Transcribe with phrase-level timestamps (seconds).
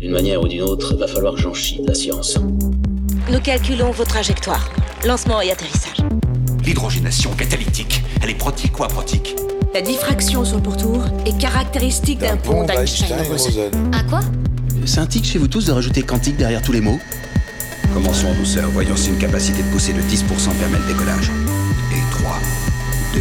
[0.00, 2.38] D'une manière ou d'une autre, va falloir que j'en chie de la science.
[3.30, 4.72] Nous calculons vos trajectoires.
[5.04, 5.98] Lancement et atterrissage.
[6.64, 9.36] L'hydrogénation catalytique, elle est protique ou aprotique
[9.74, 13.70] La diffraction sur le pourtour est caractéristique d'un pont d'Einstein-Rosen.
[13.92, 14.20] Un quoi?
[14.86, 16.98] C'est un tic chez vous tous de rajouter quantique derrière tous les mots?
[17.92, 20.24] Commençons en douceur, voyons si une capacité de poussée de 10%
[20.58, 21.30] permet le décollage.
[21.92, 22.38] Et 3,
[23.12, 23.20] 2,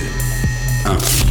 [0.86, 1.29] 1.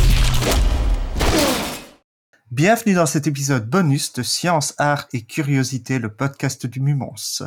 [2.58, 7.44] Bienvenue dans cet épisode bonus de Science, Art et Curiosité, le podcast du Mumons.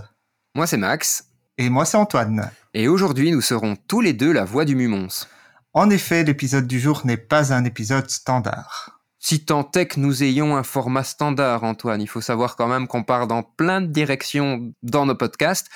[0.56, 1.26] Moi c'est Max,
[1.58, 2.50] Et moi c'est Antoine.
[2.74, 5.28] et aujourd'hui nous serons tous les deux la voix du Mumons.
[5.74, 9.02] En effet, l'épisode du jour n'est pas un épisode standard.
[9.20, 12.88] Si tant est que nous ayons un format standard, Antoine, il faut savoir quand même
[12.88, 15.68] qu'on part dans plein de directions dans nos podcasts,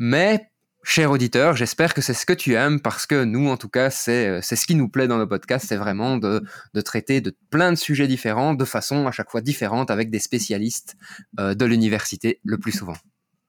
[0.00, 0.49] mais
[0.82, 3.90] cher auditeur, j'espère que c'est ce que tu aimes parce que nous, en tout cas,
[3.90, 6.42] c'est euh, c'est ce qui nous plaît dans nos podcasts, c'est vraiment de,
[6.74, 10.18] de traiter de plein de sujets différents, de façon à chaque fois différente, avec des
[10.18, 10.96] spécialistes
[11.38, 12.96] euh, de l'université le plus souvent.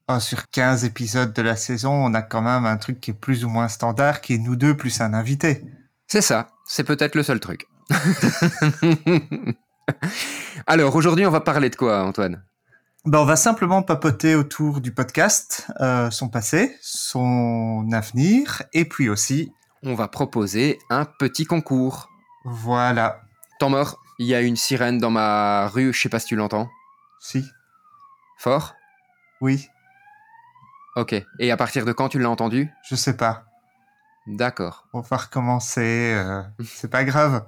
[0.07, 3.20] Oh, sur 15 épisodes de la saison, on a quand même un truc qui est
[3.20, 5.63] plus ou moins standard, qui est nous deux plus un invité.
[6.07, 7.68] C'est ça, c'est peut-être le seul truc.
[10.68, 12.43] Alors aujourd'hui, on va parler de quoi, Antoine?
[13.05, 19.10] Ben, on va simplement papoter autour du podcast, euh, son passé, son avenir, et puis
[19.10, 19.52] aussi,
[19.84, 22.10] On va proposer un petit concours.
[22.46, 23.21] voilà,
[23.60, 26.35] Temps mort, il y a une sirène dans ma rue, je sais pas si tu
[26.35, 26.70] l'entends.
[27.20, 27.43] si,
[28.38, 28.76] Fort?
[29.41, 29.68] Oui,
[30.96, 31.15] Ok.
[31.40, 32.70] Et à partir de quand tu l'as entendu?
[32.88, 33.46] Je sais pas.
[34.27, 34.86] D'accord.
[34.94, 37.44] On va recommencer, euh, c'est pas grave.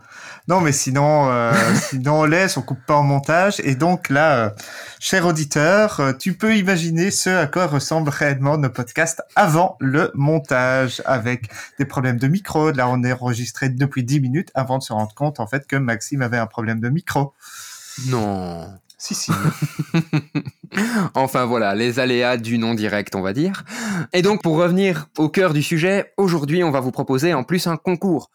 [0.48, 1.54] Non, mais sinon, euh,
[1.90, 3.60] sinon on laisse, on coupe pas en montage.
[3.64, 4.50] Et donc là, euh,
[5.00, 10.10] cher auditeur, euh, tu peux imaginer ce à quoi ressemble réellement nos podcasts avant le
[10.16, 12.72] montage, avec des problèmes de micro.
[12.72, 15.76] Là, on est enregistré depuis 10 minutes avant de se rendre compte en fait que
[15.76, 17.34] Maxime avait un problème de micro.
[18.08, 18.80] Non.
[19.04, 19.34] Si, si.
[21.14, 23.66] Enfin voilà, les aléas du non direct, on va dire.
[24.14, 27.68] Et donc pour revenir au cœur du sujet, aujourd'hui on va vous proposer en plus
[27.68, 28.32] un concours.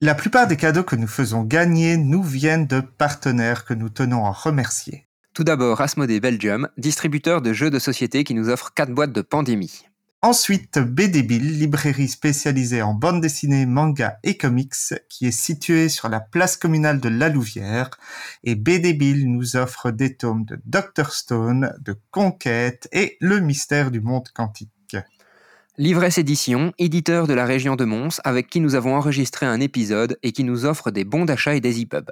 [0.00, 4.24] La plupart des cadeaux que nous faisons gagner nous viennent de partenaires que nous tenons
[4.26, 5.08] à remercier.
[5.34, 9.22] Tout d'abord Asmodee Belgium, distributeur de jeux de société qui nous offre 4 boîtes de
[9.22, 9.86] pandémie.
[10.22, 14.72] Ensuite, BD Bill, librairie spécialisée en bande dessinée, manga et comics,
[15.08, 17.90] qui est située sur la place communale de La Louvière.
[18.42, 23.90] Et BD Bill nous offre des tomes de Dr Stone, de Conquête et Le mystère
[23.90, 24.96] du monde quantique.
[25.78, 30.18] Livresse Édition, éditeur de la région de Mons, avec qui nous avons enregistré un épisode
[30.22, 32.10] et qui nous offre des bons d'achat et des e-pubs.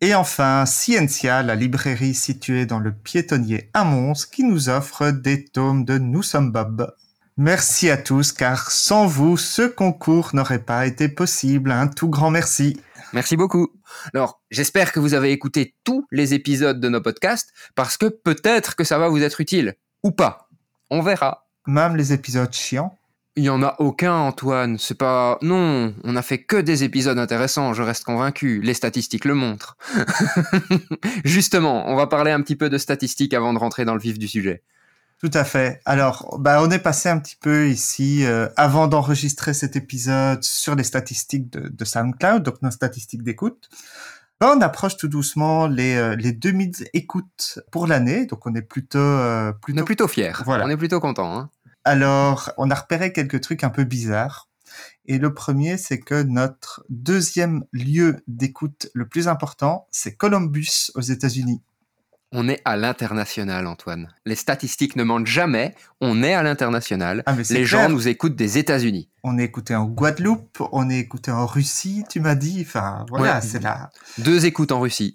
[0.00, 5.44] Et enfin, Scientia, la librairie située dans le piétonnier à Mons, qui nous offre des
[5.44, 6.94] tomes de Nous sommes Bob.
[7.36, 11.72] Merci à tous, car sans vous, ce concours n'aurait pas été possible.
[11.72, 12.80] Un tout grand merci.
[13.12, 13.72] Merci beaucoup.
[14.14, 18.76] Alors, j'espère que vous avez écouté tous les épisodes de nos podcasts, parce que peut-être
[18.76, 19.74] que ça va vous être utile.
[20.04, 20.48] Ou pas.
[20.90, 21.48] On verra.
[21.66, 22.96] Même les épisodes chiants.
[23.38, 24.78] Il y en a aucun, Antoine.
[24.78, 25.38] C'est pas.
[25.42, 28.60] Non, on a fait que des épisodes intéressants, je reste convaincu.
[28.64, 29.76] Les statistiques le montrent.
[31.24, 34.18] Justement, on va parler un petit peu de statistiques avant de rentrer dans le vif
[34.18, 34.64] du sujet.
[35.20, 35.80] Tout à fait.
[35.84, 40.74] Alors, bah, on est passé un petit peu ici, euh, avant d'enregistrer cet épisode, sur
[40.74, 43.68] les statistiques de, de SoundCloud, donc nos statistiques d'écoute.
[44.40, 48.62] Bah, on approche tout doucement les, euh, les 2000 écoutes pour l'année, donc on est
[48.62, 48.98] plutôt...
[48.98, 49.80] euh, On plutôt...
[49.80, 50.32] est plutôt fiers.
[50.44, 50.64] Voilà.
[50.66, 51.36] On est plutôt content.
[51.36, 51.50] Hein.
[51.88, 54.46] Alors, on a repéré quelques trucs un peu bizarres.
[55.06, 61.00] Et le premier, c'est que notre deuxième lieu d'écoute le plus important, c'est Columbus aux
[61.00, 61.62] États-Unis.
[62.30, 64.12] On est à l'international, Antoine.
[64.26, 65.74] Les statistiques ne mentent jamais.
[66.02, 67.22] On est à l'international.
[67.24, 67.64] Ah, Les clair.
[67.64, 69.08] gens nous écoutent des États-Unis.
[69.24, 72.58] On est écouté en Guadeloupe, on est écouté en Russie, tu m'as dit.
[72.66, 73.40] Enfin, voilà, Ouais.
[73.40, 73.88] c'est là.
[74.18, 75.14] Deux écoutes en Russie.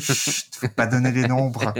[0.00, 1.72] Chut, faut pas donner les nombres.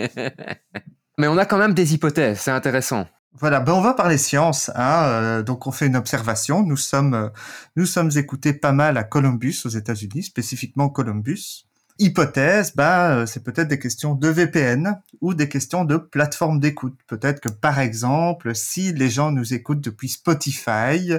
[1.19, 3.09] Mais on a quand même des hypothèses, c'est intéressant.
[3.39, 4.71] Voilà, ben on va parler science.
[4.75, 6.65] Hein, euh, donc on fait une observation.
[6.65, 7.29] Nous sommes, euh,
[7.77, 11.65] nous sommes écoutés pas mal à Columbus aux États-Unis, spécifiquement Columbus.
[12.01, 16.99] Hypothèse, bah, euh, c'est peut-être des questions de VPN ou des questions de plateforme d'écoute.
[17.07, 21.13] Peut-être que par exemple, si les gens nous écoutent depuis Spotify,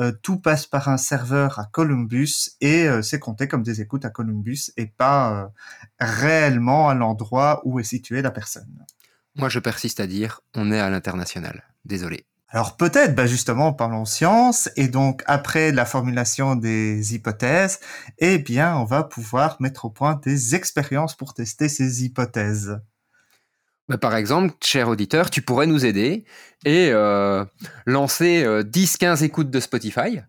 [0.00, 4.10] euh, tout passe par un serveur à Columbus et c'est compté comme des écoutes à
[4.10, 5.52] Columbus et pas
[6.00, 8.84] réellement à l'endroit où est située la personne.
[9.36, 11.64] Moi, je persiste à dire, on est à l'international.
[11.84, 12.26] Désolé.
[12.48, 17.80] Alors peut-être, bah justement, parlons science, et donc après la formulation des hypothèses,
[18.18, 22.78] eh bien, on va pouvoir mettre au point des expériences pour tester ces hypothèses.
[23.88, 26.24] Bah, par exemple, cher auditeur, tu pourrais nous aider
[26.64, 27.44] et euh,
[27.86, 30.20] lancer euh, 10-15 écoutes de Spotify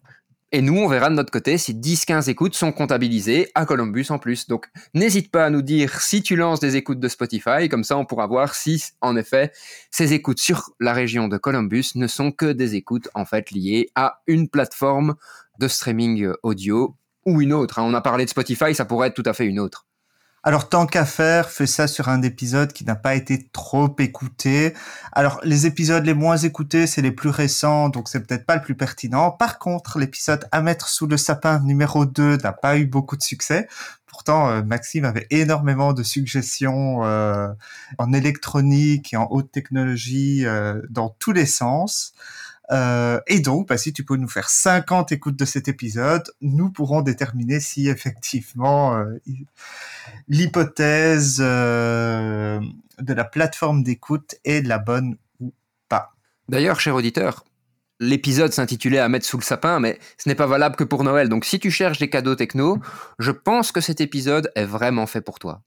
[0.56, 4.20] Et nous, on verra de notre côté si 10-15 écoutes sont comptabilisées à Columbus en
[4.20, 4.48] plus.
[4.48, 7.98] Donc, n'hésite pas à nous dire si tu lances des écoutes de Spotify, comme ça
[7.98, 9.52] on pourra voir si, en effet,
[9.92, 13.90] ces écoutes sur la région de Columbus ne sont que des écoutes, en fait, liées
[13.96, 15.16] à une plateforme
[15.60, 17.80] de streaming audio ou une autre.
[17.80, 17.84] Hein.
[17.86, 19.86] On a parlé de Spotify, ça pourrait être tout à fait une autre.
[20.48, 24.76] Alors tant qu'à faire, fais ça sur un épisode qui n'a pas été trop écouté.
[25.12, 28.62] Alors les épisodes les moins écoutés, c'est les plus récents, donc c'est peut-être pas le
[28.62, 29.32] plus pertinent.
[29.32, 33.24] Par contre, l'épisode à mettre sous le sapin numéro 2 n'a pas eu beaucoup de
[33.24, 33.68] succès.
[34.06, 37.48] Pourtant, euh, Maxime avait énormément de suggestions euh,
[37.98, 42.14] en électronique et en haute technologie euh, dans tous les sens.
[42.72, 46.72] Euh, et donc, bah, si tu peux nous faire 50 écoutes de cet épisode, nous
[46.72, 49.20] pourrons déterminer si effectivement euh,
[50.28, 52.60] l'hypothèse euh,
[53.00, 55.54] de la plateforme d'écoute est la bonne ou
[55.90, 56.16] pas.
[56.50, 57.46] D'ailleurs, cher auditeur,
[58.00, 61.30] l'épisode s'intitulait à mettre sous le sapin, mais ce n'est pas valable que pour Noël.
[61.30, 62.80] Donc si tu cherches des cadeaux techno,
[63.20, 65.62] je pense que cet épisode est vraiment fait pour toi.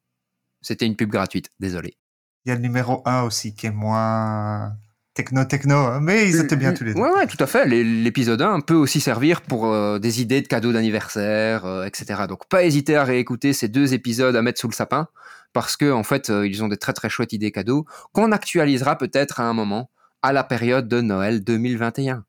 [0.60, 1.96] C'était une pub gratuite, désolé.
[2.44, 4.76] Il y a le numéro 1 aussi qui est moins
[5.18, 7.00] techno-techno, hein, mais ils étaient bien tous les deux.
[7.00, 7.66] Ouais, ouais, tout à fait.
[7.66, 12.22] L'épisode 1 peut aussi servir pour euh, des idées de cadeaux d'anniversaire, euh, etc.
[12.28, 15.08] Donc, pas hésiter à réécouter ces deux épisodes à mettre sous le sapin,
[15.52, 18.96] parce que en fait, euh, ils ont des très très chouettes idées cadeaux qu'on actualisera
[18.96, 19.90] peut-être à un moment
[20.22, 22.24] à la période de Noël 2021.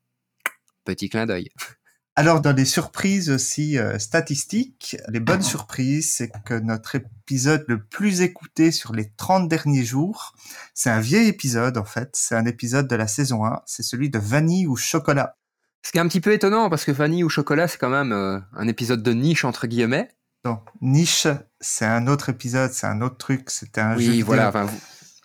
[0.84, 1.48] Petit clin d'œil.
[2.20, 7.82] Alors, dans les surprises aussi euh, statistiques, les bonnes surprises, c'est que notre épisode le
[7.82, 10.34] plus écouté sur les 30 derniers jours,
[10.74, 14.10] c'est un vieil épisode en fait, c'est un épisode de la saison 1, c'est celui
[14.10, 15.38] de Vanille ou Chocolat.
[15.82, 18.12] Ce qui est un petit peu étonnant parce que Vanille ou Chocolat, c'est quand même
[18.12, 20.10] euh, un épisode de niche entre guillemets.
[20.44, 21.26] Non, niche,
[21.58, 24.60] c'est un autre épisode, c'est un autre truc, c'était un oui, jeu voilà, vidéo.
[24.60, 24.80] enfin, vous-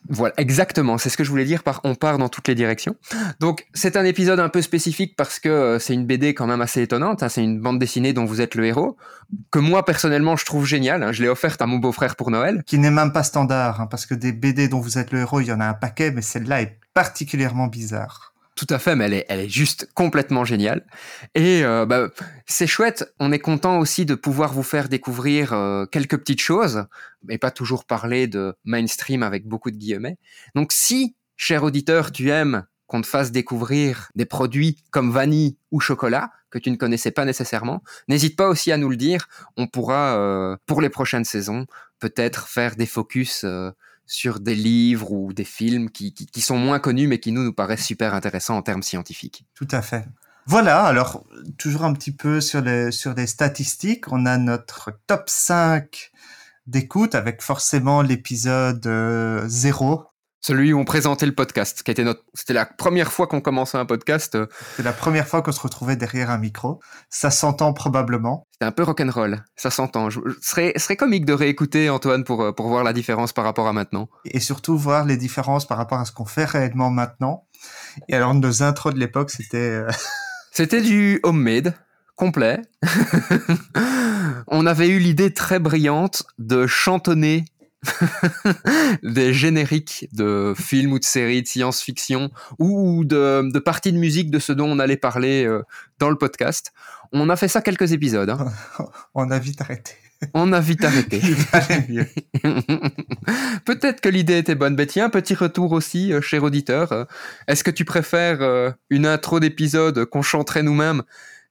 [0.09, 2.95] voilà, exactement, c'est ce que je voulais dire, par on part dans toutes les directions.
[3.39, 6.61] Donc c'est un épisode un peu spécifique parce que euh, c'est une BD quand même
[6.61, 8.97] assez étonnante, hein, c'est une bande dessinée dont vous êtes le héros,
[9.51, 12.63] que moi personnellement je trouve géniale, hein, je l'ai offerte à mon beau-frère pour Noël.
[12.65, 15.41] qui n'est même pas standard, hein, parce que des BD dont vous êtes le héros,
[15.41, 18.34] il y en a un paquet, mais celle-là est particulièrement bizarre.
[18.55, 20.85] Tout à fait, mais elle est, elle est juste complètement géniale.
[21.35, 22.07] Et euh, bah,
[22.45, 23.13] c'est chouette.
[23.19, 26.85] On est content aussi de pouvoir vous faire découvrir euh, quelques petites choses,
[27.23, 30.17] mais pas toujours parler de mainstream avec beaucoup de guillemets.
[30.55, 35.81] Donc, si, cher auditeur, tu aimes qu'on te fasse découvrir des produits comme vanille ou
[35.81, 39.27] chocolat que tu ne connaissais pas nécessairement, n'hésite pas aussi à nous le dire.
[39.57, 41.65] On pourra, euh, pour les prochaines saisons,
[41.99, 43.71] peut-être faire des focus euh,
[44.07, 47.53] sur des livres ou des films qui, qui, sont moins connus mais qui nous, nous
[47.53, 49.45] paraissent super intéressants en termes scientifiques.
[49.55, 50.05] Tout à fait.
[50.47, 51.25] Voilà, alors
[51.57, 56.11] toujours un petit peu sur les, sur les statistiques, on a notre top 5
[56.67, 60.05] d'écoute avec forcément l'épisode euh, 0.
[60.45, 63.79] Celui où on présentait le podcast, qui était notre, c'était la première fois qu'on commençait
[63.79, 64.37] un podcast.
[64.75, 66.79] C'est la première fois qu'on se retrouvait derrière un micro.
[67.09, 68.45] Ça s'entend probablement.
[68.51, 70.11] C'était un peu rock'n'roll, ça s'entend.
[70.11, 73.73] Je, serait comique de réécouter Antoine pour, euh, pour voir la différence par rapport à
[73.73, 74.07] maintenant.
[74.23, 77.47] Et surtout voir les différences par rapport à ce qu'on fait réellement maintenant.
[78.07, 79.57] Et alors nos intros de l'époque, c'était...
[79.57, 79.89] euh,
[80.51, 81.73] C'était du homemade,
[82.15, 82.61] complet.
[84.47, 87.45] On avait eu l'idée très brillante de chantonner
[89.03, 92.29] des génériques de films ou de séries de science-fiction
[92.59, 95.61] ou de, de parties de musique de ce dont on allait parler euh,
[95.99, 96.71] dans le podcast.
[97.11, 98.29] On a fait ça quelques épisodes.
[98.29, 98.51] hein.
[99.15, 99.93] on a vite arrêté.
[100.33, 101.21] On a vite arrêté.
[103.65, 104.75] Peut-être que l'idée était bonne.
[104.75, 106.91] Mais tiens, petit retour aussi, euh, cher auditeur.
[106.91, 107.05] Euh,
[107.47, 111.03] Est-ce que tu préfères euh, une intro d'épisode qu'on chanterait nous-mêmes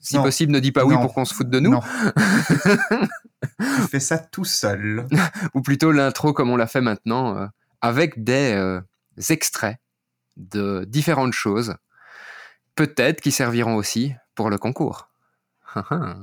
[0.04, 0.23] Si Non.
[0.23, 1.70] possible, ne dis pas oui pour qu'on se foute de nous.
[1.70, 1.80] Non.
[3.58, 5.06] tu fais ça tout seul.
[5.54, 7.46] Ou plutôt l'intro comme on l'a fait maintenant, euh,
[7.80, 8.82] avec des euh,
[9.30, 9.78] extraits
[10.37, 11.76] de différentes choses.
[12.75, 15.08] Peut-être qui serviront aussi pour le concours.
[15.75, 16.18] Ah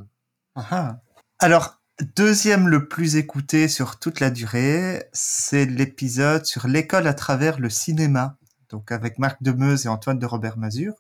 [0.56, 0.98] ah.
[1.40, 1.82] Alors,
[2.16, 7.72] deuxième le plus écouté sur toute la durée, c'est l'épisode sur l'école à travers le
[7.72, 8.38] cinéma.
[8.70, 10.94] Donc avec Marc Demeuse et Antoine de Robert Mazur.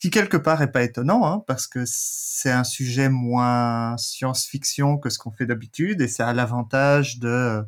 [0.00, 5.10] Qui quelque part est pas étonnant, hein, parce que c'est un sujet moins science-fiction que
[5.10, 7.62] ce qu'on fait d'habitude, et ça a l'avantage de,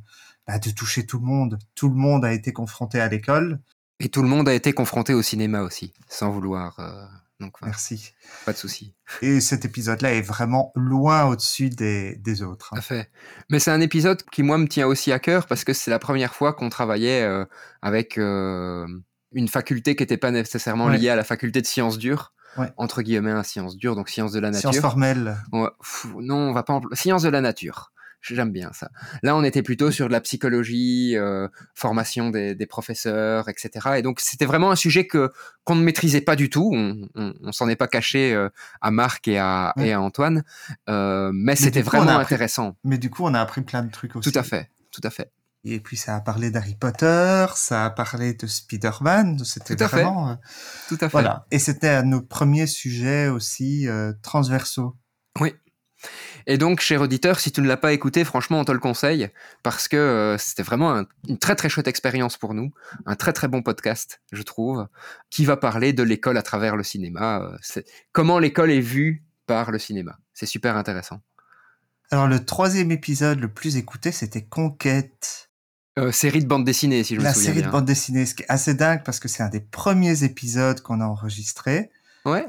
[0.47, 1.59] bah, de toucher tout le monde.
[1.75, 3.61] Tout le monde a été confronté à l'école.
[4.01, 6.81] Et tout le monde a été confronté au cinéma aussi, sans vouloir.
[6.81, 7.05] euh,
[7.39, 8.15] donc, voilà, Merci.
[8.47, 8.95] pas de souci.
[9.21, 12.71] Et cet épisode-là est vraiment loin au-dessus des, des autres.
[12.73, 12.79] hein.
[12.79, 13.11] À fait.
[13.51, 15.99] Mais c'est un épisode qui, moi, me tient aussi à cœur parce que c'est la
[15.99, 17.45] première fois qu'on travaillait euh,
[17.83, 18.87] avec euh,
[19.35, 20.99] une faculté qui n'était pas nécessairement Ouais.
[20.99, 22.71] liée à la faculté de sciences dures, Ouais.
[22.77, 24.83] entre guillemets, à sciences dures, donc sciences de la Science nature.
[24.91, 25.37] formelle.
[25.53, 26.83] Ouais, pff, non, on va pas en...
[26.93, 27.93] Sciences de la nature.
[28.25, 28.89] J'aime bien ça.
[29.25, 33.95] Là, on était plutôt sur de la psychologie, euh, formation des, des, professeurs, etc.
[33.97, 35.33] Et donc, c'était vraiment un sujet que
[35.65, 36.71] qu'on ne maîtrisait pas du tout.
[36.73, 38.49] On, on, on s'en est pas caché euh,
[38.81, 39.89] à Marc et à, ouais.
[39.89, 40.45] et à Antoine,
[40.89, 42.77] euh, mais, mais c'était vraiment appris, intéressant.
[42.85, 44.31] Mais du coup, on a appris plein de trucs aussi.
[44.31, 45.33] Tout à fait, tout à fait.
[45.65, 50.37] Et puis ça a parlé d'Harry Potter, ça a parlé de Spider-Man, c'était vraiment...
[50.37, 50.89] Fait.
[50.89, 51.13] Tout à fait.
[51.13, 51.47] Voilà.
[51.51, 54.97] Et c'était nos premiers sujets aussi euh, transversaux.
[55.39, 55.55] Oui.
[56.49, 59.31] Et donc, cher auditeur, si tu ne l'as pas écouté, franchement, on te le conseille
[59.63, 62.73] parce que euh, c'était vraiment un, une très très chouette expérience pour nous,
[63.07, 64.89] un très très bon podcast, je trouve,
[65.31, 67.53] qui va parler de l'école à travers le cinéma.
[68.11, 70.19] Comment l'école est vue par le cinéma.
[70.33, 71.21] C'est super intéressant.
[72.11, 75.51] Alors, le troisième épisode le plus écouté, c'était Conquête.
[75.99, 77.67] Euh, série de bande dessinée, si je La me souviens série bien.
[77.69, 80.81] de bande dessinée, ce qui est assez dingue parce que c'est un des premiers épisodes
[80.81, 81.91] qu'on a enregistré.
[82.25, 82.47] Ouais.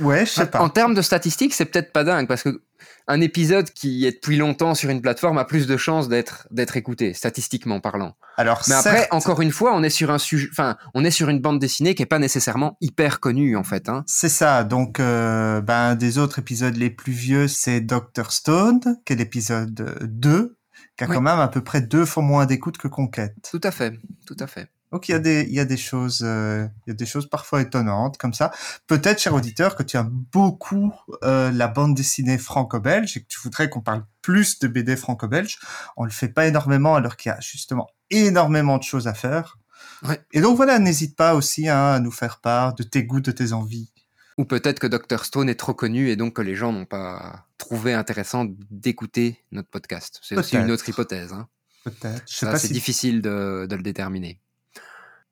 [0.00, 0.60] Ouais, je sais pas.
[0.60, 2.62] En termes de statistiques, c'est peut-être pas dingue parce que
[3.06, 6.76] un épisode qui est depuis longtemps sur une plateforme a plus de chances d'être d'être
[6.76, 8.16] écouté, statistiquement parlant.
[8.36, 11.28] Alors, mais après, encore une fois, on est sur un sujet, enfin, on est sur
[11.28, 13.88] une bande dessinée qui est pas nécessairement hyper connue en fait.
[13.88, 14.04] Hein.
[14.06, 14.64] C'est ça.
[14.64, 19.98] Donc, euh, ben, des autres épisodes les plus vieux, c'est Doctor Stone, qui est l'épisode
[20.02, 20.56] 2,
[21.00, 21.14] qui a Oui.
[21.16, 23.34] quand même à peu près deux fois moins d'écoute que Conquête.
[23.50, 24.68] Tout à fait, tout à fait.
[24.92, 27.06] Donc il y a des il y a des choses euh, il y a des
[27.06, 28.50] choses parfois étonnantes comme ça.
[28.86, 30.92] Peut-être cher auditeur que tu aimes beaucoup
[31.22, 35.58] euh, la bande dessinée franco-belge et que tu voudrais qu'on parle plus de BD franco-belge.
[35.96, 39.56] On le fait pas énormément alors qu'il y a justement énormément de choses à faire.
[40.02, 40.20] Ouais.
[40.32, 43.32] Et donc voilà, n'hésite pas aussi hein, à nous faire part de tes goûts, de
[43.32, 43.92] tes envies.
[44.40, 47.46] Ou peut-être que Dr Stone est trop connu et donc que les gens n'ont pas
[47.58, 50.18] trouvé intéressant d'écouter notre podcast.
[50.22, 51.34] C'est aussi une autre hypothèse.
[51.34, 51.46] Hein.
[51.84, 52.22] Peut-être.
[52.26, 54.40] Ça, c'est si difficile de, de le déterminer.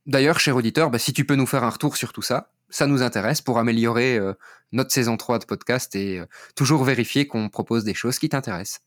[0.06, 2.86] D'ailleurs, cher auditeur, bah, si tu peux nous faire un retour sur tout ça, ça
[2.86, 4.34] nous intéresse pour améliorer euh,
[4.72, 8.80] notre saison 3 de podcast et euh, toujours vérifier qu'on propose des choses qui t'intéressent.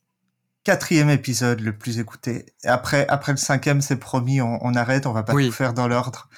[0.62, 2.46] quatrième épisode le plus écouté.
[2.62, 5.46] Après, après le cinquième, c'est promis, on, on arrête, on va pas Oui.
[5.48, 6.28] tout faire dans l'ordre.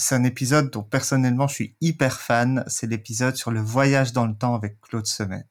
[0.00, 2.64] C'est un épisode dont personnellement je suis hyper fan.
[2.68, 5.44] C'est l'épisode sur le voyage dans le temps avec Claude Semet.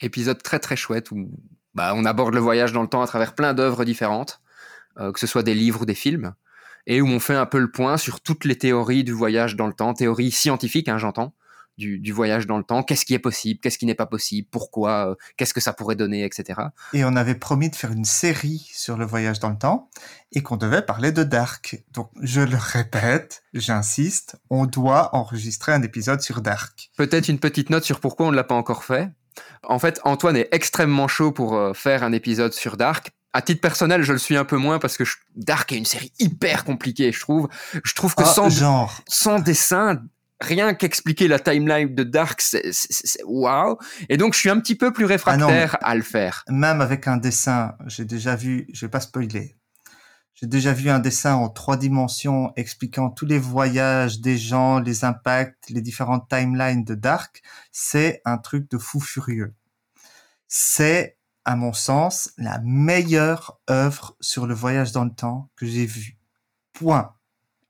[0.00, 1.28] Épisode très très chouette où
[1.74, 4.40] bah, on aborde le voyage dans le temps à travers plein d'œuvres différentes,
[4.98, 6.34] euh, que ce soit des livres ou des films,
[6.86, 9.66] et où on fait un peu le point sur toutes les théories du voyage dans
[9.66, 11.34] le temps, théories scientifiques, hein, j'entends,
[11.78, 14.48] du, du voyage dans le temps, qu'est-ce qui est possible, qu'est-ce qui n'est pas possible,
[14.50, 16.60] pourquoi, euh, qu'est-ce que ça pourrait donner, etc.
[16.92, 19.90] Et on avait promis de faire une série sur le voyage dans le temps
[20.32, 21.82] et qu'on devait parler de Dark.
[21.92, 26.90] Donc, je le répète, j'insiste, on doit enregistrer un épisode sur Dark.
[26.96, 29.10] Peut-être une petite note sur pourquoi on ne l'a pas encore fait.
[29.62, 33.10] En fait, Antoine est extrêmement chaud pour euh, faire un épisode sur Dark.
[33.34, 35.84] À titre personnel, je le suis un peu moins parce que je- Dark est une
[35.84, 37.48] série hyper compliquée, je trouve.
[37.84, 40.00] Je trouve que Ah, sans, genre, sans dessin,
[40.40, 42.72] rien qu'expliquer la timeline de Dark, c'est
[43.24, 43.78] waouh.
[44.08, 46.44] Et donc, je suis un petit peu plus réfractaire à le faire.
[46.48, 49.56] même avec un dessin, j'ai déjà vu, je vais pas spoiler,
[50.38, 55.02] j'ai déjà vu un dessin en trois dimensions expliquant tous les voyages des gens, les
[55.02, 57.42] impacts, les différentes timelines de Dark.
[57.72, 59.54] C'est un truc de fou furieux.
[60.46, 61.16] C'est,
[61.46, 66.18] à mon sens, la meilleure œuvre sur le voyage dans le temps que j'ai vue.
[66.74, 67.14] Point.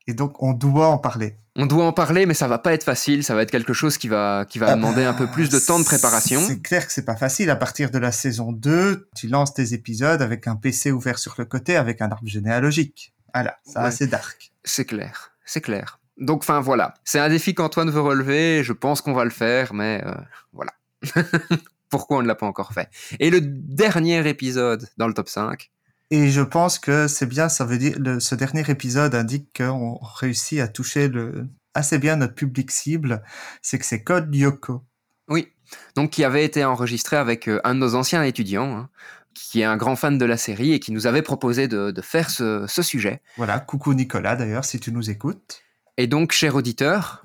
[0.05, 1.37] Et donc, on doit en parler.
[1.59, 3.23] On doit en parler, mais ça va pas être facile.
[3.23, 5.49] Ça va être quelque chose qui va, qui va Ah demander bah, un peu plus
[5.49, 6.39] de temps de préparation.
[6.39, 7.49] C'est clair que c'est pas facile.
[7.49, 11.33] À partir de la saison 2, tu lances tes épisodes avec un PC ouvert sur
[11.39, 13.13] le côté, avec un arbre généalogique.
[13.33, 13.91] Voilà, ça Ouais.
[13.91, 14.51] c'est dark.
[14.63, 15.99] C'est clair, c'est clair.
[16.19, 16.93] Donc, enfin, voilà.
[17.03, 18.63] C'est un défi qu'Antoine veut relever.
[18.63, 20.13] Je pense qu'on va le faire, mais euh,
[20.53, 20.71] voilà.
[21.89, 22.89] Pourquoi on ne l'a pas encore fait?
[23.19, 25.71] Et le dernier épisode dans le top 5,
[26.09, 29.99] Et je pense que c'est bien, ça veut dire, le, ce dernier épisode indique qu'on
[30.01, 33.21] réussit à toucher le, assez bien notre public cible,
[33.61, 34.83] c'est que c'est Code Lyoko.
[35.27, 35.49] oui,
[35.95, 38.89] donc qui avait été enregistré avec euh, un de nos anciens étudiants, hein,
[39.33, 42.01] qui est un grand fan de la série et qui nous avait proposé de, de
[42.01, 43.21] faire ce, ce sujet.
[43.35, 45.61] Voilà, coucou Nicolas d'ailleurs, si tu nous écoutes.
[45.97, 47.23] Et donc, cher auditeur,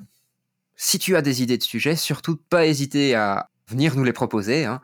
[0.77, 4.65] si tu as des idées de sujets, surtout pas hésiter à venir nous les proposer,
[4.65, 4.81] hein,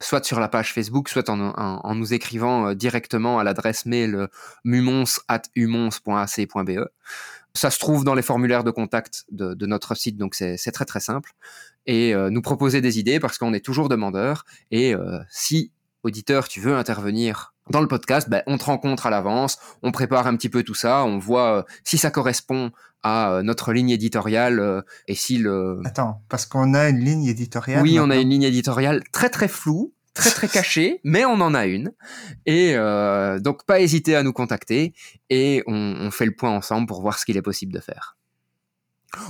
[0.00, 4.26] soit sur la page Facebook, soit en, nous écrivant euh, directement à l'adresse mail euh,
[4.64, 6.80] mumons.humons.ac.be.
[7.54, 11.00] Ça se trouve dans les formulaires de contact de, notre site, donc c'est très très
[11.00, 11.32] simple.
[11.86, 14.44] Et euh, nous proposer des idées parce qu'on est toujours demandeur.
[14.70, 14.94] Et
[15.30, 15.72] si,
[16.04, 20.26] auditeur, tu veux intervenir dans le podcast, ben, on te rencontre à l'avance, on prépare
[20.26, 22.72] un petit peu tout ça, on voit euh, si ça correspond
[23.02, 25.80] à euh, notre ligne éditoriale euh, et si le...
[25.84, 27.82] Attends, parce qu'on a une ligne éditoriale.
[27.82, 31.54] Oui, on a une ligne éditoriale très très floue, très très cachée, mais on en
[31.54, 31.92] a une.
[32.46, 34.92] Et euh, donc pas hésiter à nous contacter
[35.30, 38.16] et on, on fait le point ensemble pour voir ce qu'il est possible de faire.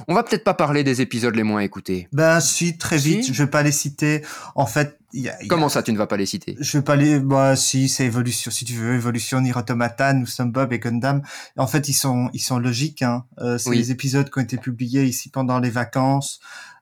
[0.09, 2.09] On va peut-être pas parler des épisodes les moins écoutés.
[2.13, 3.25] Ben si, très vite.
[3.25, 3.35] Si.
[3.35, 4.23] Je vais pas les citer.
[4.55, 6.57] En fait, y a, il y a- Comment ça, tu ne vas pas les citer?
[6.61, 7.19] Je vais pas les.
[7.21, 8.51] Bah si, c'est évolution.
[8.51, 11.23] Si tu veux, évolution, Nier Automata, nous sommes Bob et Gundam.
[11.57, 13.03] En fait, ils sont ils sont logiques.
[13.03, 13.25] Hein.
[13.39, 13.79] Euh, c'est Oui.
[13.79, 16.41] les épisodes qui ont été publiés ici pendant les vacances.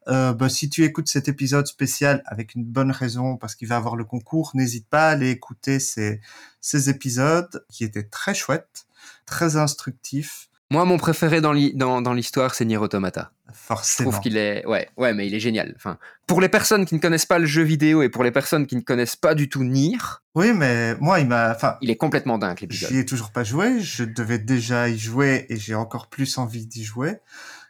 [0.08, 3.76] Euh, bah, si tu écoutes cet épisode spécial avec une bonne raison parce qu'il va
[3.76, 6.20] avoir le concours, n'hésite pas à aller écouter ces
[6.62, 8.86] ces épisodes qui étaient très chouettes,
[9.26, 13.30] très instructifs, Moi, mon préféré dans l'hi- dans, dans l'histoire, c'est Nier Automata.
[13.48, 14.10] Je forcément.
[14.10, 15.72] trouve qu'il est, ouais, ouais, mais il est génial.
[15.76, 15.96] Enfin,
[16.26, 18.76] pour les personnes qui ne connaissent pas le jeu vidéo et pour les personnes qui
[18.76, 19.96] ne connaissent pas du tout Nier,
[20.34, 21.52] Oui, mais moi, il m'a.
[21.54, 22.90] Enfin, il est complètement dingue l'épisode.
[22.90, 26.66] J'y ai toujours pas joué, je devais déjà y jouer et j'ai encore plus envie
[26.66, 27.16] d'y jouer.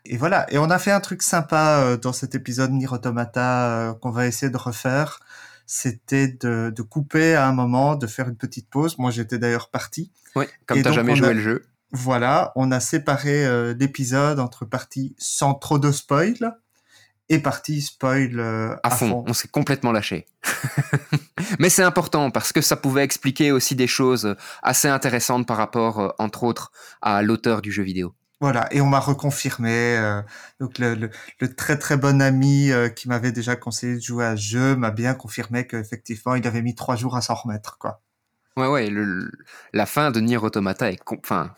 [0.05, 3.69] Et voilà, et on a fait un truc sympa euh, dans cet épisode Nier Automata
[3.90, 5.21] euh, qu'on va essayer de refaire.
[5.67, 8.99] C'était de, de couper à un moment, de faire une petite pause.
[8.99, 10.11] Moi, j'étais d'ailleurs parti.
[10.35, 11.64] Oui, comme t'as jamais joué le jeu.
[11.92, 16.37] Voilà, on a séparé euh, l'épisode entre partie sans trop de spoil
[17.30, 20.26] et partie spoil euh, À fond, on s'est complètement lâché.
[21.59, 26.00] Mais c'est important parce que ça pouvait expliquer aussi des choses assez intéressantes par rapport,
[26.00, 28.14] euh, entre autres, à l'auteur du jeu vidéo.
[28.40, 29.99] Voilà, et on m'a reconfirmé.
[30.61, 34.37] donc le, le, le très très bon ami qui m'avait déjà conseillé de jouer à
[34.37, 37.78] ce jeu m'a bien confirmé qu'effectivement il avait mis trois jours à s'en remettre.
[37.78, 38.00] quoi.
[38.58, 39.30] Ouais, ouais, le-
[39.72, 41.54] la fin de Nier Automata est enfin,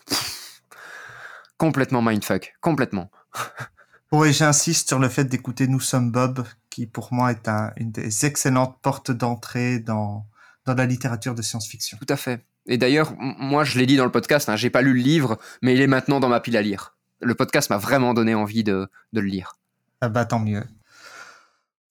[1.57, 3.09] complètement mindfuck, complètement.
[4.25, 7.91] Et j'insiste sur le fait d'écouter Nous sommes Bob, qui pour moi est un, une
[7.91, 10.27] des excellentes portes d'entrée dans,
[10.65, 11.97] dans la littérature de science-fiction.
[11.97, 12.45] Tout à fait.
[12.67, 15.39] Et d'ailleurs, moi, je l'ai dit dans le podcast, hein, j'ai pas lu le livre,
[15.61, 16.95] mais il est maintenant dans ma pile à lire.
[17.21, 19.55] Le podcast m'a vraiment donné envie de, de le lire.
[20.01, 20.63] Ah bah tant mieux.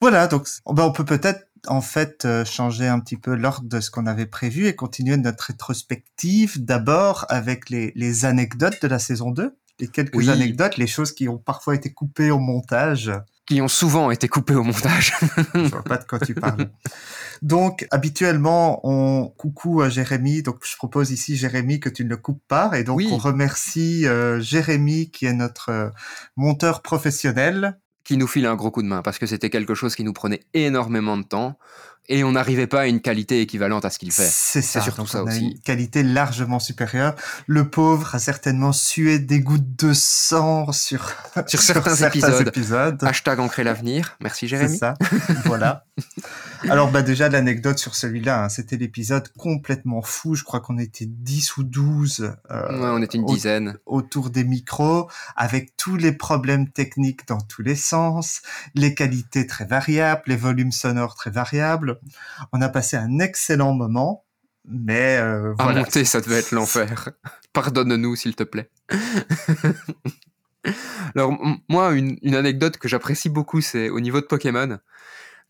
[0.03, 3.81] Voilà, donc bah, on peut peut-être en fait euh, changer un petit peu l'ordre de
[3.81, 8.99] ce qu'on avait prévu et continuer notre rétrospective d'abord avec les, les anecdotes de la
[8.99, 9.57] saison 2.
[9.79, 10.29] Les quelques Oui.
[10.29, 13.11] anecdotes, les choses qui ont parfois été coupées au montage.
[13.47, 15.15] Qui ont souvent été coupés au montage.
[15.55, 16.69] Je vois pas de quoi tu parles.
[17.43, 20.43] Donc, habituellement, on coucou à Jérémy.
[20.43, 22.79] Donc, je propose ici, Jérémy, que tu ne le coupes pas.
[22.79, 23.09] Et donc, Oui.
[23.11, 25.89] on remercie euh, Jérémy, qui est notre euh,
[26.37, 27.79] monteur professionnel.
[28.11, 30.13] Qui nous file un gros coup de main parce que c'était quelque chose qui nous
[30.13, 31.57] prenait énormément de temps
[32.09, 34.29] et on n'arrivait pas à une qualité équivalente à ce qu'il fait.
[34.29, 34.81] C'est ça.
[34.81, 35.53] surtout Donc, ça on a aussi.
[35.53, 37.15] une qualité largement supérieure.
[37.47, 41.13] Le pauvre a certainement sué des gouttes de sang sur,
[41.47, 42.49] Sur certains épisodes.
[42.49, 42.99] épisodes.
[43.05, 44.17] Hashtag ancrer l'avenir.
[44.21, 44.77] Merci C'est Jérémy.
[44.77, 44.95] ça.
[45.45, 45.85] voilà.
[46.69, 50.35] Alors, bah, déjà, l'anecdote sur celui-là, hein, c'était l'épisode complètement fou.
[50.35, 53.79] Je crois qu'on était 10 ou 12 euh, Ouais, on était une dizaine.
[53.87, 58.43] autour des micros, avec tous les problèmes techniques dans tous les sens,
[58.75, 61.99] les qualités très variables, les volumes sonores très variables.
[62.53, 64.25] On a passé un excellent moment,
[64.69, 65.81] mais euh, À voilà.
[65.81, 67.09] monter, ça devait être l'enfer.
[67.53, 68.71] Pardonne-nous, s'il te plaît.
[71.15, 71.37] Alors,
[71.69, 74.79] moi, une, une anecdote que j'apprécie beaucoup, c'est au niveau de Pokémon,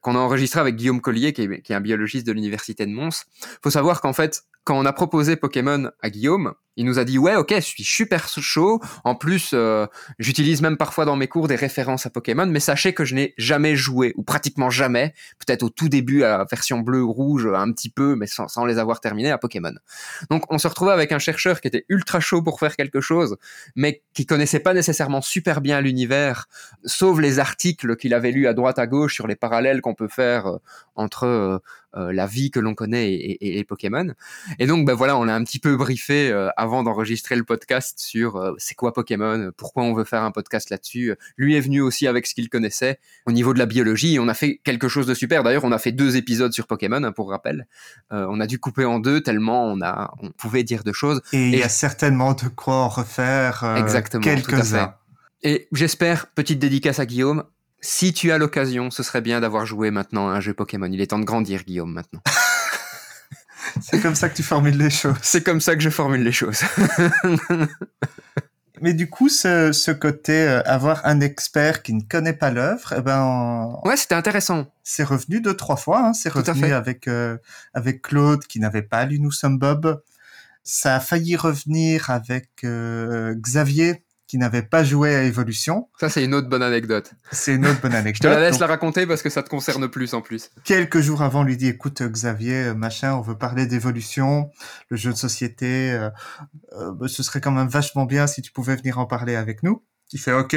[0.01, 3.25] qu'on a enregistré avec Guillaume Collier, qui est, un biologiste de l'université de Mons.
[3.63, 7.19] faut savoir qu'en fait, quand on a proposé Pokémon à Guillaume, il nous a dit
[7.19, 8.81] ouais ok je suis super chaud.
[9.05, 9.87] En plus euh,
[10.19, 13.35] j'utilise même parfois dans mes cours des références à Pokémon mais sachez que je n'ai
[13.37, 15.13] jamais joué ou pratiquement jamais.
[15.39, 18.65] Peut-être au tout début à la version bleu ou rouge un petit peu mais sans,
[18.65, 19.75] les avoir terminés à Pokémon.
[20.31, 23.37] Donc on se retrouvait avec un chercheur qui était ultra chaud pour faire quelque chose
[23.77, 26.49] mais qui connaissait pas nécessairement super bien l'univers
[26.87, 30.09] sauf les articles qu'il avait lus à droite à gauche sur les parallèles qu'on peut
[30.09, 30.57] faire euh,
[30.97, 31.61] entre
[31.97, 34.15] euh, la vie que l'on connaît et, les Pokémon.
[34.61, 37.99] Et donc, ben voilà, on a un petit peu briefé euh, avant d'enregistrer le podcast
[37.99, 41.17] sur euh, c'est quoi Pokémon, pourquoi on veut faire un podcast là-dessus.
[41.37, 44.19] Lui est venu aussi avec ce qu'il connaissait au niveau de la biologie.
[44.21, 45.43] On a fait quelque chose de super.
[45.43, 47.67] D'ailleurs, on a fait deux épisodes sur Pokémon, hein, pour rappel.
[48.13, 51.21] Euh, on a dû couper en deux tellement on a, on pouvait dire de choses.
[51.33, 54.95] Et il y a certainement de quoi en refaire euh, Exactement, quelques-uns.
[55.43, 57.45] Et j'espère, petite dédicace à Guillaume.
[57.81, 60.89] Si tu as l'occasion, ce serait bien d'avoir joué maintenant à un jeu Pokémon.
[60.93, 62.21] Il est temps de grandir, Guillaume, maintenant.
[63.83, 65.17] C'est comme ça que tu formules les choses.
[65.23, 66.61] C'est comme ça que je formule les choses.
[68.83, 72.95] Mais du coup, ce, ce côté euh, avoir un expert qui ne connaît pas l'œuvre,
[72.97, 74.73] eh ben, on- Ouais, c'était intéressant.
[74.83, 76.01] c'est revenu deux trois fois.
[76.07, 76.13] Hein.
[76.15, 76.73] C'est revenu fait.
[76.73, 77.37] avec euh,
[77.75, 80.03] avec Claude qui n'avait pas lu Nous sommes Bob.
[80.63, 85.89] Ça a failli revenir avec euh, Xavier qui n'avait pas joué à Evolution.
[85.99, 87.11] Ça, c'est une autre bonne anecdote.
[87.33, 88.15] C'est une autre bonne anecdote.
[88.23, 90.51] Je te la laisse Donc, la raconter parce que ça te concerne plus en plus.
[90.63, 94.53] Quelques jours avant, on lui dit écoute Xavier, euh, machin, on veut parler d'évolution,
[94.89, 95.91] le jeu de société.
[95.91, 96.11] euh,
[96.75, 99.83] euh, ce serait quand même vachement bien si tu pouvais venir en parler avec nous.
[100.13, 100.57] Il fait ok.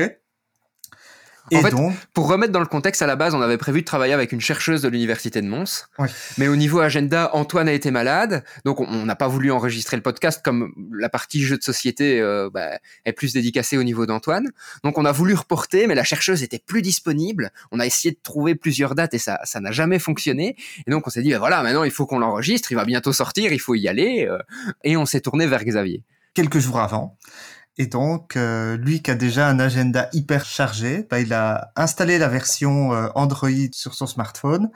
[1.52, 3.82] Et En fait, donc, Pour remettre dans le contexte, à la base, on avait prévu
[3.82, 5.88] de travailler avec une chercheuse de l'université de Mons.
[6.00, 6.08] Oui.
[6.38, 9.98] Mais au niveau agenda, Antoine a été malade, donc on- on n'a pas voulu enregistrer
[9.98, 14.06] le podcast comme la partie jeu de société euh, bah, est plus dédicacée au niveau
[14.06, 14.52] d'Antoine.
[14.86, 17.52] Donc on a voulu reporter, mais la chercheuse était plus disponible.
[17.72, 20.56] On a essayé de trouver plusieurs dates et ça ça n'a jamais fonctionné.
[20.88, 23.12] Et donc on s'est dit, bah voilà, maintenant il faut qu'on l'enregistre, il va bientôt
[23.12, 24.26] sortir, il faut y aller.
[24.30, 24.38] euh,
[24.86, 26.04] et on s'est tourné vers Xavier.
[26.34, 27.18] quelques jours avant.
[27.78, 32.20] Et donc, euh, lui qui a déjà un agenda hyper chargé, bah, il a installé
[32.20, 34.70] la version euh, Android sur son smartphone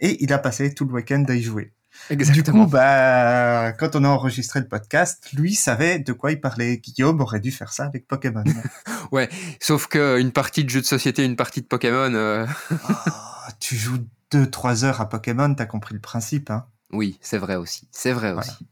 [0.00, 1.72] et il a passé tout le week-end à y jouer.
[2.10, 6.78] Du coup, bah, quand on a enregistré le podcast, lui savait de quoi il parlait.
[6.78, 8.44] Guillaume aurait dû faire ça avec Pokémon.
[9.60, 12.46] Sauf qu'une partie de jeu de société, une partie de Pokémon, euh,
[12.88, 13.98] Ah, tu joues
[14.32, 16.50] 2-3 heures à Pokémon, t'as compris le principe.
[16.50, 16.66] Hein.
[16.92, 17.88] Oui, c'est vrai aussi.
[17.92, 18.46] C'est vrai Voilà.
[18.50, 18.66] aussi.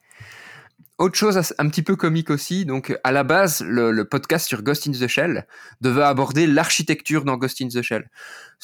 [1.02, 4.86] Autre chose un petit peu comique aussi, donc à la base, le podcast sur Ghost
[4.86, 5.48] in the Shell
[5.80, 8.08] devait aborder l'architecture dans Ghost in the Shell.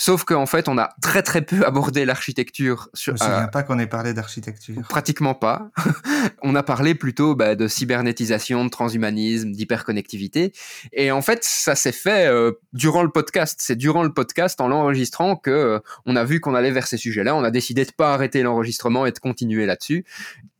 [0.01, 3.47] Sauf qu'en fait, on a très très peu abordé l'architecture Je sur, me souviens euh,
[3.49, 4.81] pas qu'on ait parlé d'architecture.
[4.89, 5.73] pratiquement pas.
[6.43, 10.53] on a parlé plutôt bah, de cybernétisation, de transhumanisme, d'hyperconnectivité.
[10.93, 13.59] Et en fait, ça s'est fait euh, durant le podcast.
[13.61, 16.97] C'est durant le podcast, en l'enregistrant, que euh, on a vu qu'on allait vers ces
[16.97, 17.35] sujets-là.
[17.35, 20.05] On a décidé de pas arrêter l'enregistrement et de continuer là-dessus.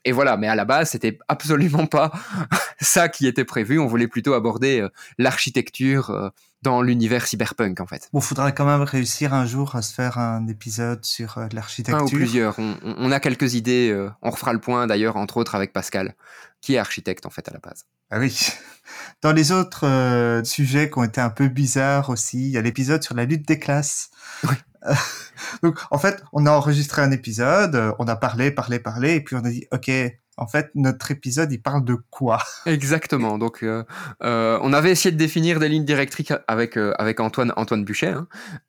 [0.05, 2.11] Et voilà, mais à la base, c'était absolument pas
[2.81, 3.79] ça qui était prévu.
[3.79, 6.31] On voulait plutôt aborder euh, l'architecture euh,
[6.63, 8.09] dans l'univers cyberpunk, en fait.
[8.13, 11.47] Bon, faudrait quand même réussir un jour à se faire un épisode sur euh, Un
[11.47, 12.07] ou l'architecture.
[12.07, 12.59] plusieurs.
[12.59, 13.91] On, on- on a quelques idées.
[13.93, 16.15] euh, on refera le point d'ailleurs, entre autres, avec Pascal,
[16.61, 17.85] qui est architecte en fait à la base.
[18.11, 18.37] Ah oui.
[19.23, 22.63] Dans les autres euh, sujets qui ont été un peu bizarres aussi, il y a
[22.63, 24.11] l'épisode sur la lutte des classes.
[24.45, 24.55] Oui.
[25.63, 29.21] Donc, en fait, on a enregistré un épisode, euh, on a parlé, parlé, parlé, et
[29.21, 29.91] puis on a dit, OK,
[30.39, 32.39] en fait, notre épisode, il parle de quoi?
[32.67, 33.39] Exactement.
[33.39, 33.83] Donc, euh,
[34.23, 38.15] euh, on avait essayé de définir des lignes directrices avec avec Antoine Antoine Buchet,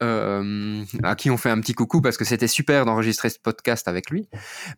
[0.01, 3.87] hein, à qui on fait un petit coucou parce que c'était super d'enregistrer ce podcast
[3.87, 4.27] avec lui.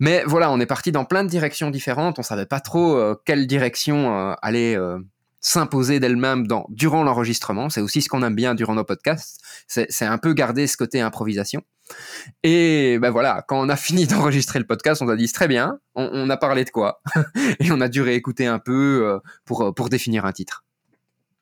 [0.01, 2.19] Mais voilà, on est parti dans plein de directions différentes.
[2.19, 4.97] On savait pas trop quelle direction euh,
[5.41, 7.69] s'imposer d'elle-même durant l'enregistrement.
[7.69, 9.41] C'est aussi ce qu'on aime bien durant nos podcasts.
[9.67, 11.63] C'est un peu garder ce côté improvisation.
[12.43, 15.79] Et ben voilà, quand on a fini d'enregistrer le podcast, on a dit très bien,
[15.95, 17.01] on, a parlé de quoi
[17.59, 20.63] Et on a dû réécouter un peu euh, pour, euh, pour définir un titre.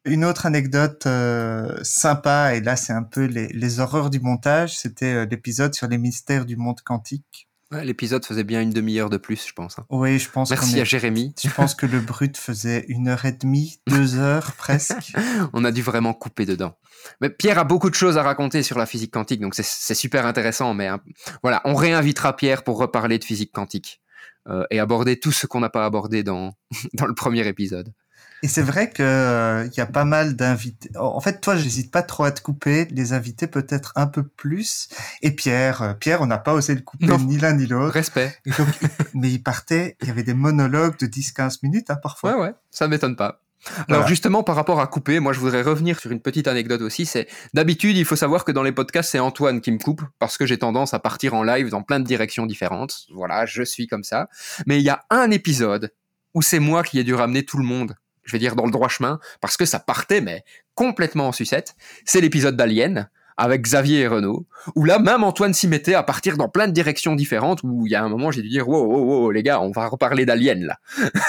[0.05, 5.25] Une autre anecdote euh, sympa, et là, c'est un peu les, horreurs du montage, c'était
[5.25, 7.48] l'épisode sur les mystères du monde quantique.
[7.71, 9.77] Ouais, L'épisode faisait bien une demi-heure de plus, je pense.
[9.77, 9.85] hein.
[9.91, 11.35] Oui, je pense qu'on Merci est- à Jérémy.
[11.43, 15.13] Je pense que le brut faisait une heure et demie, deux heures presque.
[15.53, 16.75] On a dû vraiment couper dedans.
[17.21, 19.93] Mais Pierre a beaucoup de choses à raconter sur la physique quantique, donc c'est- c'est
[19.95, 20.73] super intéressant.
[20.73, 20.99] Mais hein,
[21.43, 24.01] voilà, on réinvitera Pierre pour reparler de physique quantique
[24.47, 26.53] euh, et aborder tout ce qu'on n'a pas abordé dans,
[26.93, 27.93] dans le premier épisode.
[28.41, 30.89] Et c'est vrai que euh, il y a pas mal d'invités.
[30.97, 32.87] En fait, toi, j'hésite pas trop à te couper.
[32.91, 34.87] Les invités peut-être un peu plus.
[35.21, 37.17] Et Pierre, euh, Pierre, on n'a pas osé le couper Non.
[37.19, 37.93] ni l'un ni l'autre.
[37.93, 38.35] Respect.
[38.57, 38.67] Donc,
[39.13, 39.97] mais il partait.
[40.01, 42.35] Il y avait des monologues de 10-15 minutes hein, parfois.
[42.35, 43.41] Ouais, ouais, ça m'étonne pas.
[43.75, 44.07] Alors Voilà.
[44.07, 47.05] justement, par rapport à couper, moi je voudrais revenir sur une petite anecdote aussi.
[47.05, 50.37] C'est d'habitude, il faut savoir que dans les podcasts, c'est Antoine qui me coupe parce
[50.37, 52.99] que j'ai tendance à partir en live dans plein de directions différentes.
[53.13, 54.29] Voilà, je suis comme ça.
[54.65, 55.91] Mais il y a un épisode
[56.33, 57.95] où c'est moi qui ai dû ramener tout le monde.
[58.29, 60.43] Je vais dire dans le droit chemin parce que ça partait mais
[60.75, 61.75] complètement en sucette.
[62.05, 66.37] C'est l'épisode d'Alien avec Xavier et Renaud, où là même Antoine s'y mettait à partir
[66.37, 68.85] dans plein de directions différentes, où il y a un moment j'ai dû dire wow,
[68.85, 70.77] wow, wow, les gars, on va reparler d'Alien là.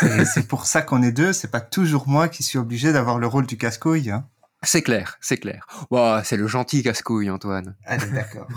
[0.27, 1.33] C'est pour ça qu'on est deux.
[1.33, 4.11] C'est pas toujours moi qui suis obligé d'avoir le rôle du casse-couille.
[4.11, 4.27] Hein.
[4.63, 5.67] C'est clair, c'est clair.
[5.91, 7.77] Ouah, c'est le gentil casse-couille, Antoine.
[7.87, 8.49] Allez, d'accord.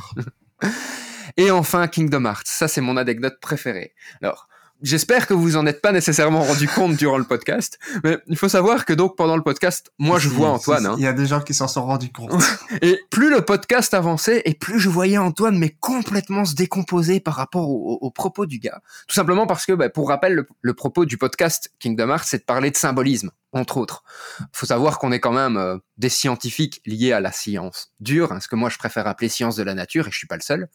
[1.38, 2.48] Et enfin, Kingdom Hearts.
[2.48, 3.94] Ça, c'est mon anecdote préférée.
[4.22, 4.48] Alors,
[4.84, 8.50] j'espère que vous en êtes pas nécessairement rendu compte durant le podcast, mais il faut
[8.50, 11.26] savoir que donc pendant le podcast, moi je vois Antoine, hein, Il y a des
[11.26, 12.32] gens qui s'en sont rendus compte.
[12.82, 17.34] et plus le podcast avançait, et plus je voyais Antoine mais complètement se décomposer par
[17.36, 18.82] rapport au, au- au propos du gars.
[19.08, 22.40] Tout simplement parce que, bah, pour rappel, le, le propos du podcast Kingdom Hearts, c'est
[22.40, 24.04] de parler de symbolisme, entre autres.
[24.52, 28.40] faut savoir qu'on est quand même euh, des scientifiques liés à la science dure, hein,
[28.42, 30.42] ce que moi je préfère appeler science de la nature, et je suis pas le
[30.42, 30.68] seul.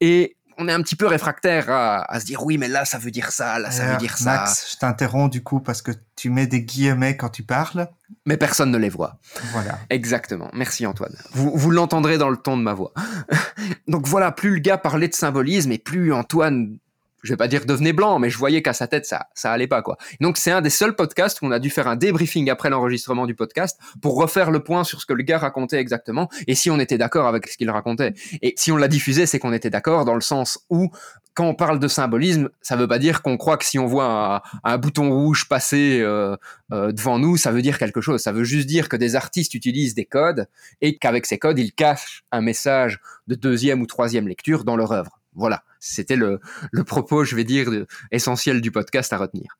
[0.00, 2.98] Et on est un petit peu réfractaire à, à se dire oui, mais là ça
[2.98, 5.92] veut dire ça, là ça veut dire ça, Max, je t'interromps du coup parce que
[6.16, 7.88] tu mets des guillemets quand tu parles.
[8.26, 9.18] mais personne ne les voit.
[9.52, 9.78] Voilà.
[9.88, 10.50] Exactement.
[10.52, 11.16] Merci Antoine.
[11.32, 12.92] Vous, vous l'entendrez dans le ton de ma voix.
[13.88, 16.76] Donc voilà, plus le gars parlait de symbolisme et plus Antoine
[17.22, 19.66] je vais pas dire devenait blanc, mais je voyais qu'à sa tête ça ça allait
[19.66, 19.96] pas quoi.
[20.20, 23.26] Donc c'est un des seuls podcasts où on a dû faire un débriefing après l'enregistrement
[23.26, 26.70] du podcast pour refaire le point sur ce que le gars racontait exactement et si
[26.70, 28.14] on était d'accord avec ce qu'il racontait.
[28.42, 30.90] Et si on l'a diffusé, c'est qu'on était d'accord dans le sens où
[31.34, 34.42] quand on parle de symbolisme, ça veut pas dire qu'on croit que si on voit
[34.64, 36.36] un, bouton rouge passer euh,
[36.72, 38.20] euh, devant nous, ça veut dire quelque chose.
[38.20, 40.48] Ça veut juste dire que des artistes utilisent des codes
[40.80, 44.92] et qu'avec ces codes, ils cachent un message de deuxième ou troisième lecture dans leur
[44.92, 45.19] œuvre.
[45.34, 46.40] Voilà, c'était le,
[46.86, 47.68] propos, je vais dire,
[48.10, 49.58] essentiel du podcast à retenir.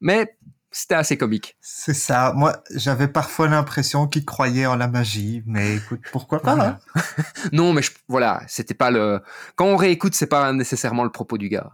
[0.00, 0.36] Mais
[0.70, 1.56] c'était assez comique.
[1.60, 2.32] C'est ça.
[2.34, 6.78] Moi, j'avais parfois l'impression qu'il croyait en la magie, mais écoute, pourquoi pas hein
[7.52, 9.20] Non, mais voilà, c'était pas le.
[9.54, 11.72] Quand on réécoute, c'est pas nécessairement le propos du gars.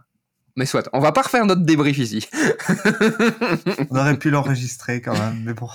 [0.55, 2.27] Mais soit, on va pas refaire notre débrief ici.
[3.89, 5.69] on aurait pu l'enregistrer quand même, mais bon.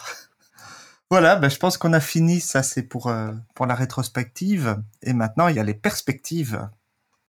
[1.11, 2.41] Voilà, ben je pense qu'on a fini.
[2.41, 4.83] Ça, c'est pour euh, pour la rétrospective.
[5.03, 6.69] Et maintenant, il y a les perspectives.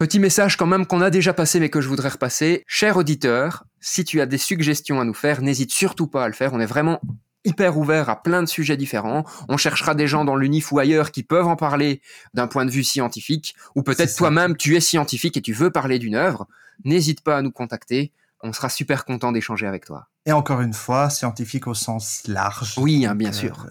[0.02, 2.64] Petit message quand même qu'on a déjà passé mais que je voudrais repasser.
[2.66, 6.34] Cher auditeur, si tu as des suggestions à nous faire, n'hésite surtout pas à le
[6.34, 6.54] faire.
[6.54, 7.00] On est vraiment
[7.46, 9.26] hyper ouvert à plein de sujets différents.
[9.48, 12.02] On cherchera des gens dans l'UNIF ou ailleurs qui peuvent en parler
[12.34, 16.00] d'un point de vue scientifique, ou peut-être toi-même tu es scientifique et tu veux parler
[16.00, 16.48] d'une œuvre.
[16.84, 18.12] N'hésite pas à nous contacter.
[18.42, 20.08] On sera super content d'échanger avec toi.
[20.26, 22.74] Et encore une fois, scientifique au sens large.
[22.78, 23.68] Oui, hein, bien sûr.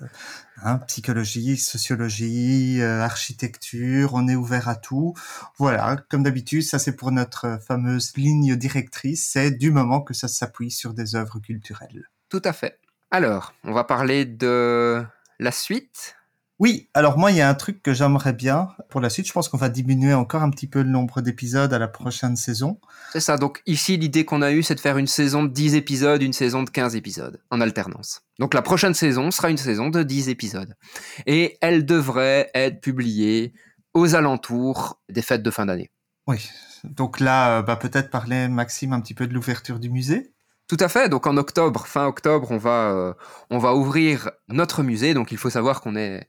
[0.62, 5.14] Hein, psychologie, sociologie, euh, architecture, on est ouvert à tout.
[5.56, 10.28] Voilà, comme d'habitude, ça c'est pour notre fameuse ligne directrice, c'est du moment que ça
[10.28, 12.10] s'appuie sur des œuvres culturelles.
[12.28, 12.78] Tout à fait.
[13.10, 15.02] Alors, on va parler de
[15.38, 16.16] la suite
[16.60, 19.26] oui, alors moi, il y a un truc que j'aimerais bien pour la suite.
[19.26, 22.36] Je pense qu'on va diminuer encore un petit peu le nombre d'épisodes à la prochaine
[22.36, 22.78] saison.
[23.14, 23.38] C'est ça.
[23.38, 26.34] Donc ici, l'idée qu'on a eue, c'est de faire une saison de 10 épisodes, une
[26.34, 28.20] saison de 15 épisodes, en alternance.
[28.38, 30.76] Donc la prochaine saison sera une saison de 10 épisodes.
[31.24, 33.54] Et elle devrait être publiée
[33.94, 35.90] aux alentours des fêtes de fin d'année.
[36.26, 36.46] Oui.
[36.84, 40.34] Donc là, euh, bah, peut-être parler, Maxime, un petit peu de l'ouverture du musée.
[40.70, 41.08] Tout à fait.
[41.08, 43.12] Donc en octobre, fin octobre, on va, euh,
[43.50, 45.14] on va ouvrir notre musée.
[45.14, 46.28] Donc il faut savoir qu'on est,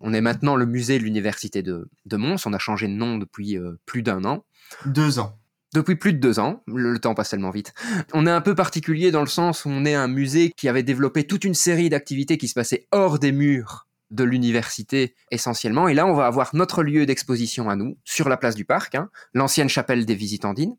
[0.00, 2.46] on est maintenant le musée de l'université de, de Mons.
[2.46, 4.46] On a changé de nom depuis euh, plus d'un an.
[4.86, 5.38] Deux ans.
[5.74, 7.74] Depuis plus de deux ans, le, temps passe tellement vite.
[8.14, 10.82] On est un peu particulier dans le sens où on est un musée qui avait
[10.82, 15.86] développé toute une série d'activités qui se passaient hors des murs de l'université essentiellement.
[15.86, 18.94] Et là, on va avoir notre lieu d'exposition à nous, sur la place du parc,
[18.94, 20.76] hein, l'ancienne chapelle des Visitandines.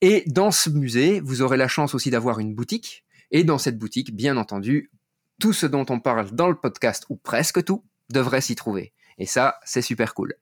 [0.00, 3.04] Et dans ce musée, vous aurez la chance aussi d'avoir une boutique.
[3.30, 4.90] Et dans cette boutique, bien entendu,
[5.40, 8.92] tout ce dont on parle dans le podcast, ou presque tout, devrait s'y trouver.
[9.18, 10.34] Et ça, c'est super cool.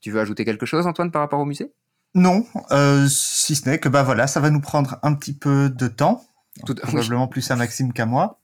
[0.00, 1.72] Tu veux ajouter quelque chose, Antoine, par rapport au musée?
[2.14, 5.70] Non, euh, si ce n'est que bah voilà, ça va nous prendre un petit peu
[5.70, 6.24] de temps
[6.66, 8.40] tout, probablement plus à Maxime qu'à moi.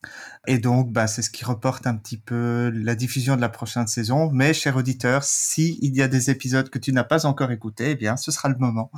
[0.46, 3.86] Et donc, bah, c'est ce qui reporte un petit peu la diffusion de la prochaine
[3.86, 4.30] saison.
[4.32, 7.90] Mais, cher auditeur, si il y a des épisodes que tu n'as pas encore écoutés,
[7.90, 8.90] eh bien, ce sera le moment.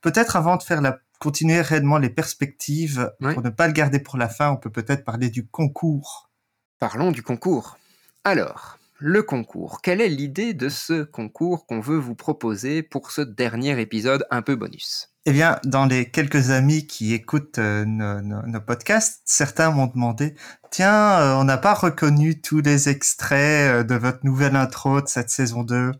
[0.00, 4.16] Peut-être avant de faire la, continuer réellement les perspectives, pour ne pas le garder pour
[4.16, 6.30] la fin, on peut peut-être parler du concours.
[6.78, 7.78] Parlons du concours.
[8.24, 9.82] Alors, le concours.
[9.82, 14.42] Quelle est l'idée de ce concours qu'on veut vous proposer pour ce dernier épisode un
[14.42, 15.11] peu bonus?
[15.24, 20.34] Eh bien, dans les quelques amis qui écoutent euh, nos, podcasts, certains m'ont demandé,
[20.70, 25.06] tiens, euh, on n'a pas reconnu tous les extraits euh, de votre nouvelle intro de
[25.06, 25.92] cette saison 2.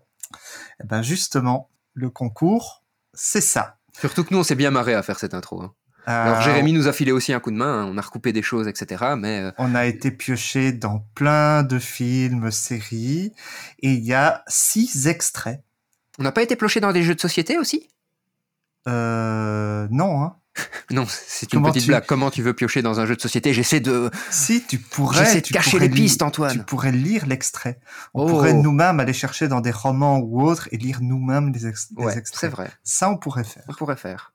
[0.82, 2.82] Eh ben, justement, le concours,
[3.14, 3.76] c'est ça.
[4.00, 5.62] Surtout que nous, on s'est bien marré à faire cette intro.
[5.62, 5.72] Hein.
[6.04, 7.88] Alors Jérémy nous a filé aussi un coup de main, hein.
[7.88, 9.14] on a recoupé des choses, etc.
[9.16, 13.32] Mais on a été pioché dans plein de films, séries,
[13.78, 15.62] et il y a six extraits.
[16.18, 17.88] On n'a pas été pioché dans des jeux de société aussi?
[18.88, 20.36] Euh, non, hein.
[20.90, 22.04] non, c'est une petite blague.
[22.06, 23.54] Comment tu veux piocher dans un jeu de société?
[23.54, 24.10] J'essaie de.
[24.30, 25.24] Si tu pourrais.
[25.24, 26.52] J'essaie de cacher les pistes, Antoine.
[26.52, 27.80] Tu pourrais lire l'extrait.
[28.12, 28.62] On pourrait oh.
[28.62, 32.24] nous-mêmes aller chercher dans des romans ou autres et lire nous-mêmes des, extraits.
[32.32, 32.70] C'est vrai.
[32.82, 33.64] Ça, on pourrait faire.
[33.68, 34.34] On pourrait faire.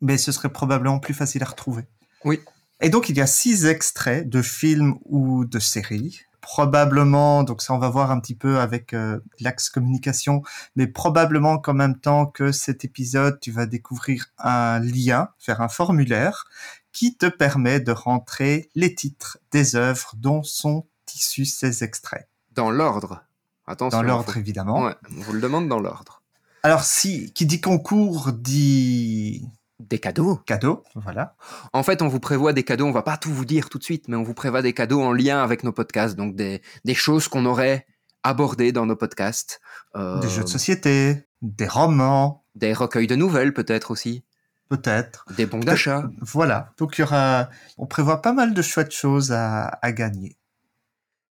[0.00, 1.84] Mais ce serait probablement plus facile à retrouver.
[2.24, 2.40] Oui.
[2.80, 7.74] Et donc, il y a six extraits de films ou de séries probablement, donc ça
[7.74, 10.42] on va voir un petit peu avec euh, l'axe communication,
[10.74, 15.68] mais probablement qu'en même temps que cet épisode, tu vas découvrir un lien vers un
[15.68, 16.46] formulaire
[16.92, 22.28] qui te permet de rentrer les titres des œuvres dont sont issus ces extraits.
[22.52, 23.22] Dans l'ordre.
[23.66, 23.98] Attention.
[23.98, 24.84] Dans l'ordre, évidemment.
[24.84, 26.22] Ouais, on vous le demande dans l'ordre.
[26.62, 30.36] Alors, si, qui dit concours dit des cadeaux.
[30.46, 31.36] Cadeaux, voilà.
[31.72, 33.84] En fait, on vous prévoit des cadeaux, on va pas tout vous dire tout de
[33.84, 36.60] suite, mais on vous prévoit des cadeaux en lien avec nos podcasts, donc des,
[36.94, 37.86] choses qu'on aurait
[38.22, 39.60] abordées dans nos podcasts.
[39.94, 42.44] Euh, des jeux de société, des romans.
[42.54, 44.24] Des recueils de nouvelles peut-être aussi.
[44.68, 45.26] Peut-être.
[45.36, 46.10] Des bons d'achat.
[46.20, 47.50] Voilà, donc il y aura...
[47.76, 50.38] On prévoit pas mal de chouettes choses à, à gagner.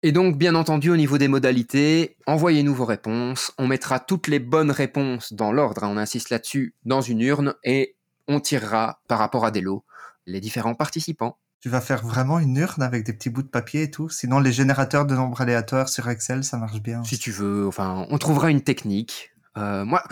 [0.03, 3.53] Et donc, bien entendu, au niveau des modalités, envoyez-nous vos réponses.
[3.57, 7.55] On mettra toutes les bonnes réponses dans l'ordre, hein, on insiste là-dessus, dans une urne
[7.65, 7.97] et
[8.29, 9.85] on tirera par rapport à des lots
[10.27, 11.39] les différents participants.
[11.61, 14.09] Tu vas faire vraiment une urne avec des petits bouts de papier et tout.
[14.11, 17.03] Sinon, les générateurs de nombres aléatoires sur Excel, ça marche bien.
[17.05, 19.31] Si tu veux, enfin, on trouvera une technique.
[19.57, 20.03] Euh, moi,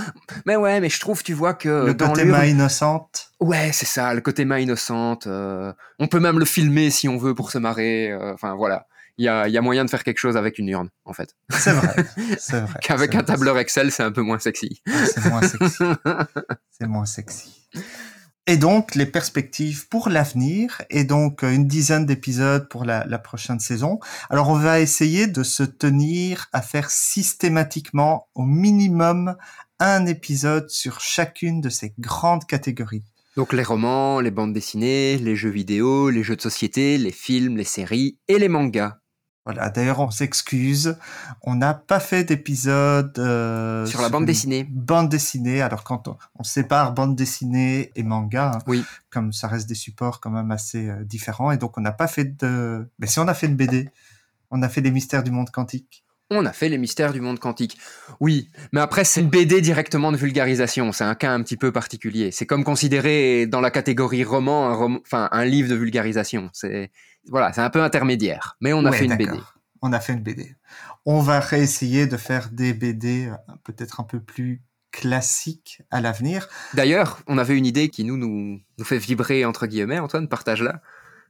[0.46, 3.32] mais ouais, mais je trouve, tu vois que Le dans côté main innocente.
[3.40, 5.26] Ouais, c'est ça, le côté main innocente.
[5.26, 8.10] euh, on peut même le filmer si on veut pour se marrer.
[8.12, 8.86] euh, Enfin voilà,
[9.22, 11.12] il y a, il y a moyen de faire quelque chose avec une urne, en
[11.12, 11.36] fait.
[11.50, 11.94] C'est vrai.
[12.52, 12.80] Vrai.
[12.82, 14.82] Qu'avec un tableur Excel, c'est un peu moins sexy.
[14.86, 15.84] C'est moins sexy.
[16.70, 17.68] C'est moins sexy.
[18.48, 23.18] Et donc, les perspectives pour l'avenir, et donc euh, une dizaine d'épisodes pour la, la
[23.18, 24.00] prochaine saison.
[24.30, 29.36] Alors, on va essayer de se tenir à faire systématiquement, au minimum,
[29.78, 33.04] un épisode sur chacune de ces grandes catégories.
[33.36, 37.56] Donc les romans, les bandes dessinées, les jeux vidéo, les jeux de société, les films,
[37.56, 38.98] les séries et les mangas.
[39.44, 39.70] Voilà.
[39.70, 40.96] D'ailleurs, on s'excuse.
[41.42, 44.66] On n'a pas fait d'épisode euh, Sur la bande dessinée.
[44.70, 45.60] Bande dessinée.
[45.62, 48.84] Alors, quand on, on sépare bande dessinée et manga, hein, Oui.
[49.10, 52.06] comme ça reste des supports quand même assez euh, différents, et donc on n'a pas
[52.08, 52.88] fait de.
[53.00, 53.88] Mais si on a fait une BD,
[54.50, 56.04] on a fait des mystères du monde quantique.
[56.34, 57.76] On a fait les mystères du monde quantique.
[58.20, 60.90] Oui, mais après c'est une BD directement de vulgarisation.
[60.92, 62.30] C'est un cas un petit peu particulier.
[62.30, 66.48] C'est comme considérer dans la catégorie roman, un rom- enfin un livre de vulgarisation.
[66.54, 66.90] C'est
[67.28, 68.56] voilà, c'est un peu intermédiaire.
[68.60, 69.16] Mais on a Ouais, fait une.
[69.16, 69.38] BD.
[69.80, 70.56] On a fait une BD.
[71.06, 76.48] On va réessayer de faire des BD euh, peut-être un peu plus classiques à l'avenir.
[76.74, 79.98] D'ailleurs, on avait une idée qui nous nous, nous fait vibrer entre guillemets.
[79.98, 80.80] Antoine, partage-la.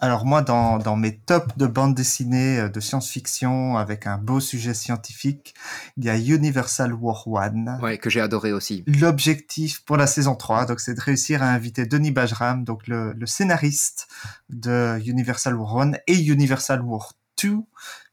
[0.01, 4.41] Alors moi, dans, dans mes tops de bandes dessinées euh, de science-fiction avec un beau
[4.41, 5.55] sujet scientifique,
[5.97, 7.79] il y a Universal War One.
[7.81, 8.83] Ouais, que j'ai adoré aussi.
[8.87, 13.13] L'objectif pour la saison 3, donc, c'est de réussir à inviter Denis Bajram, donc le,
[13.13, 14.09] le scénariste
[14.51, 17.59] de Universal War One et Universal War 2.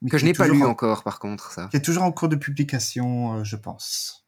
[0.01, 1.67] mais Que je n'ai pas lu en- encore, par contre, ça.
[1.71, 4.18] Qui est toujours en cours de publication, euh, je pense.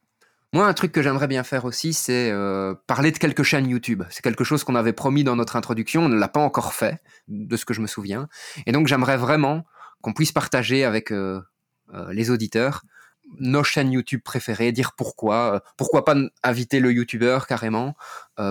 [0.54, 4.02] Moi, un truc que j'aimerais bien faire aussi, c'est euh, parler de quelques chaînes YouTube.
[4.10, 7.00] C'est quelque chose qu'on avait promis dans notre introduction, on ne l'a pas encore fait,
[7.26, 8.28] de ce que je me souviens.
[8.66, 9.64] Et donc, j'aimerais vraiment
[10.02, 11.40] qu'on puisse partager avec euh,
[11.94, 12.82] euh, les auditeurs
[13.38, 17.94] nos chaînes YouTube préférées, dire pourquoi, pourquoi pas inviter le YouTuber carrément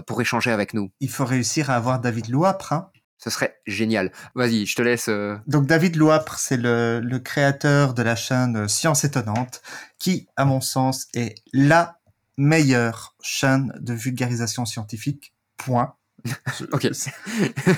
[0.08, 0.92] pour échanger avec nous.
[1.02, 2.90] Il faut réussir à avoir David Louapre, hein.
[3.24, 4.12] Ce serait génial.
[4.34, 5.08] Vas-y, je te laisse.
[5.08, 9.62] euh, Donc David Louapre, c'est le, le créateur de la chaîne Science Étonnante,
[10.00, 12.00] qui, à mon sens, est la
[12.38, 15.34] meilleure chaîne de vulgarisation scientifique.
[15.58, 15.94] Point.
[16.72, 16.88] Ok.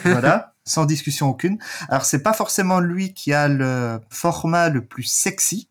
[0.05, 1.57] voilà, sans discussion aucune.
[1.89, 5.69] Alors c'est pas forcément lui qui a le format le plus sexy.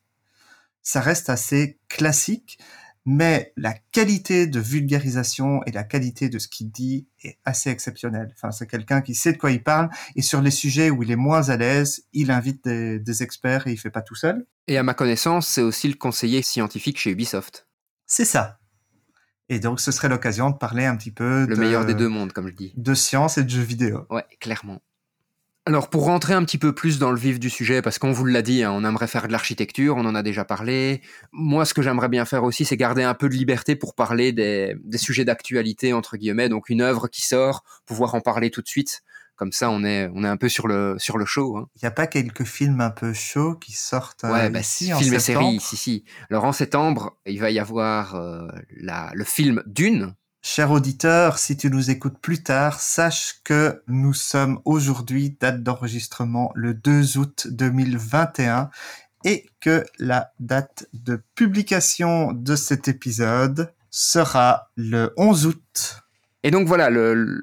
[0.83, 2.59] Ça reste assez classique,
[3.05, 8.33] mais la qualité de vulgarisation et la qualité de ce qu'il dit est assez exceptionnelle.
[8.35, 11.11] Enfin, c'est quelqu'un qui sait de quoi il parle et sur les sujets où il
[11.11, 14.47] est moins à l'aise, il invite des, des experts et il fait pas tout seul.
[14.69, 17.67] Et à ma connaissance, c'est aussi le conseiller scientifique chez Ubisoft.
[18.07, 18.59] C'est ça.
[19.49, 22.09] Et donc, ce serait l'occasion de parler un petit peu Le de, meilleur des deux
[22.09, 22.73] mondes, comme je dis.
[22.77, 24.07] de science et de jeux vidéo.
[24.09, 24.81] Ouais, clairement.
[25.65, 28.25] Alors, pour rentrer un petit peu plus dans le vif du sujet, parce qu'on vous
[28.25, 31.03] l'a dit, hein, on aimerait faire de l'architecture, on en a déjà parlé.
[31.31, 34.33] Moi, ce que j'aimerais bien faire aussi, c'est garder un peu de liberté pour parler
[34.33, 36.49] des, des sujets d'actualité, entre guillemets.
[36.49, 39.03] Donc, une œuvre qui sort, pouvoir en parler tout de suite.
[39.37, 41.57] Comme ça, on est, on est un peu sur le, sur le show.
[41.57, 41.69] Hein.
[41.77, 44.93] Il n'y a pas quelques films un peu chauds qui sortent euh, Ouais, bah, ici
[44.93, 45.47] en film et septembre?
[45.47, 46.05] série, si, si.
[46.29, 50.15] Alors, en septembre, il va y avoir euh, la, le film Dune.
[50.45, 56.51] Cher auditeur, si tu nous écoutes plus tard, sache que nous sommes aujourd'hui, date d'enregistrement,
[56.57, 58.69] le 2 août 2021
[59.25, 66.03] et que la date de publication de cet épisode sera le 11 août.
[66.43, 66.91] Et donc voilà,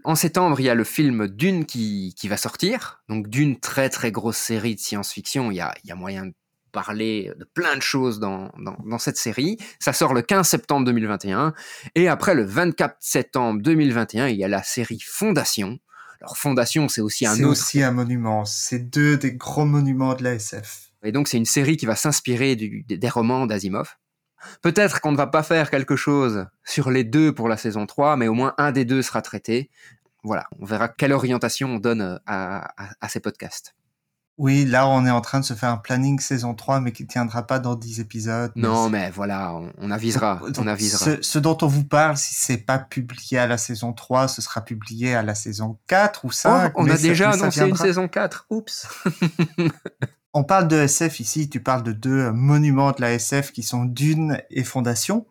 [0.04, 3.02] en septembre, il y a le film Dune qui, va sortir.
[3.08, 5.52] Donc Dune, très très grosse série de science-fiction.
[5.52, 6.32] Il y a, il y a moyen
[6.72, 9.58] parler de plein de choses dans, dans, dans cette série.
[9.80, 11.54] Ça sort le 15 septembre 2021.
[11.96, 15.80] Et après, le 24 septembre 2021, il y a la série Fondation.
[16.22, 17.52] Alors Fondation, c'est aussi un C'est autre...
[17.52, 18.44] aussi un monument.
[18.46, 20.92] C'est deux des gros monuments de la SF.
[21.04, 23.96] Et donc c'est une série qui va s'inspirer des, romans d'Asimov.
[24.62, 28.18] Peut-être qu'on ne va pas faire quelque chose sur les deux pour la saison 3,
[28.18, 29.70] mais au moins un des deux sera traité.
[30.24, 33.74] Voilà, on verra quelle orientation on donne euh, à, à- à ces podcasts.
[34.39, 37.06] Oui, là, on est en train de se faire un planning saison 3, mais qui
[37.06, 38.52] tiendra pas dans 10 épisodes.
[38.56, 41.06] Non, mais voilà, on, on avisera, Donc, on avisera.
[41.06, 44.41] Ce, ce dont on vous parle, si c'est pas publié à la saison 3, ce
[44.41, 46.71] sera publié à la saison 4 ou 5.
[46.73, 48.45] Oh, on a déjà ça annoncé une saison 4.
[48.49, 48.88] Oups.
[50.34, 53.84] On parle de SF ici, tu parles de deux monuments de la SF qui sont
[53.84, 55.25] Dune et Fondation.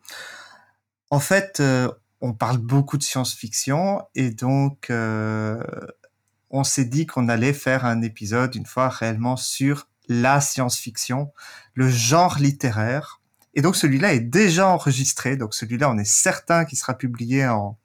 [1.09, 1.89] En fait, euh,
[2.21, 5.63] on parle beaucoup de science-fiction et donc euh,
[6.49, 11.31] on s'est dit qu'on allait faire un épisode une fois réellement sur la science-fiction,
[11.73, 13.21] le genre littéraire.
[13.53, 17.77] Et donc celui-là est déjà enregistré, donc celui-là on est certain qu'il sera publié en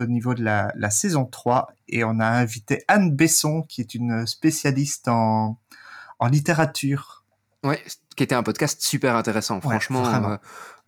[0.00, 3.94] au niveau de la, la saison 3 et on a invité Anne Besson qui est
[3.94, 5.58] une spécialiste en,
[6.18, 7.24] en littérature.
[7.62, 7.82] Ouais,
[8.16, 9.56] qui était un podcast super intéressant.
[9.56, 10.36] Ouais, Franchement, euh,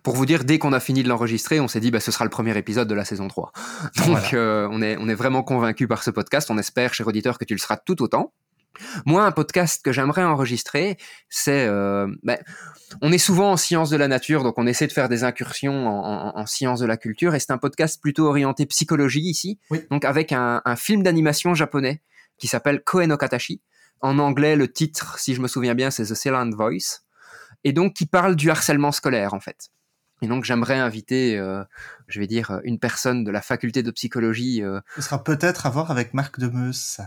[0.07, 2.23] pour vous dire, dès qu'on a fini de l'enregistrer, on s'est dit, bah, ce sera
[2.25, 3.51] le premier épisode de la saison 3.
[3.97, 4.29] Donc, Voilà.
[4.33, 6.49] euh, on, est, on est vraiment convaincu par ce podcast.
[6.49, 8.33] On espère, cher auditeur, que tu le seras tout autant.
[9.05, 10.97] Moi, un podcast que j'aimerais enregistrer,
[11.29, 11.65] c'est...
[11.67, 12.37] euh, ben,
[13.01, 15.87] on est souvent en sciences de la nature, donc on essaie de faire des incursions
[15.87, 19.59] en, en- en sciences de la culture, et c'est un podcast plutôt orienté psychologie ici,
[19.71, 19.81] Oui.
[19.89, 22.01] donc avec un, un film d'animation japonais
[22.37, 23.61] qui s'appelle Koe no Katashi.
[24.01, 27.01] En anglais, le titre, si je me souviens bien, c'est The Silent Voice,
[27.63, 29.69] et donc qui parle du harcèlement scolaire, en fait.
[30.21, 31.63] Et donc j'aimerais inviter, euh,
[32.07, 35.69] je vais dire, une personne de la faculté de psychologie euh, Ce sera peut-être à
[35.69, 36.97] voir avec Marc Demeuse.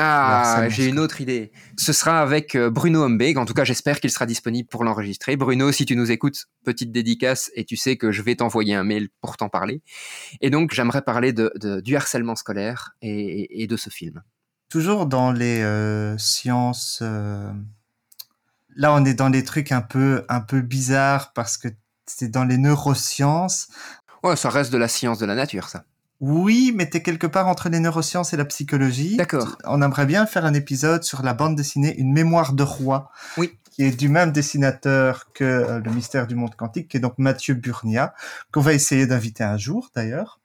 [0.00, 1.50] ah, j'ai une autre idée.
[1.76, 3.36] Ce sera avec euh, Bruno Humbeg.
[3.38, 5.36] En tout cas, j'espère qu'il sera disponible pour l'enregistrer.
[5.36, 8.84] Bruno, si tu nous écoutes, petite dédicace et tu sais que je vais t'envoyer un
[8.84, 9.82] mail pour t'en parler.
[10.40, 14.22] Et donc, j'aimerais parler de, de- du harcèlement scolaire et, de ce film.
[14.68, 17.00] Toujours dans les euh, sciences.
[17.02, 17.50] euh,
[18.76, 21.68] Là, on est dans des trucs un peu, un peu bizarres parce que
[22.10, 23.68] c'est dans les neurosciences.
[24.22, 25.84] Ouais, ça reste de la science de la nature, ça.
[26.20, 29.16] Oui, mais t'es quelque part entre les neurosciences et la psychologie.
[29.16, 29.56] D'accord.
[29.64, 33.10] On aimerait bien faire un épisode sur la bande dessinée Une mémoire de roi.
[33.36, 33.56] Oui.
[33.70, 37.14] Qui est du même dessinateur que euh, Le mystère du monde quantique, qui est donc
[37.18, 38.14] Mathieu Burnia,
[38.52, 40.40] qu'on va essayer d'inviter un jour d'ailleurs.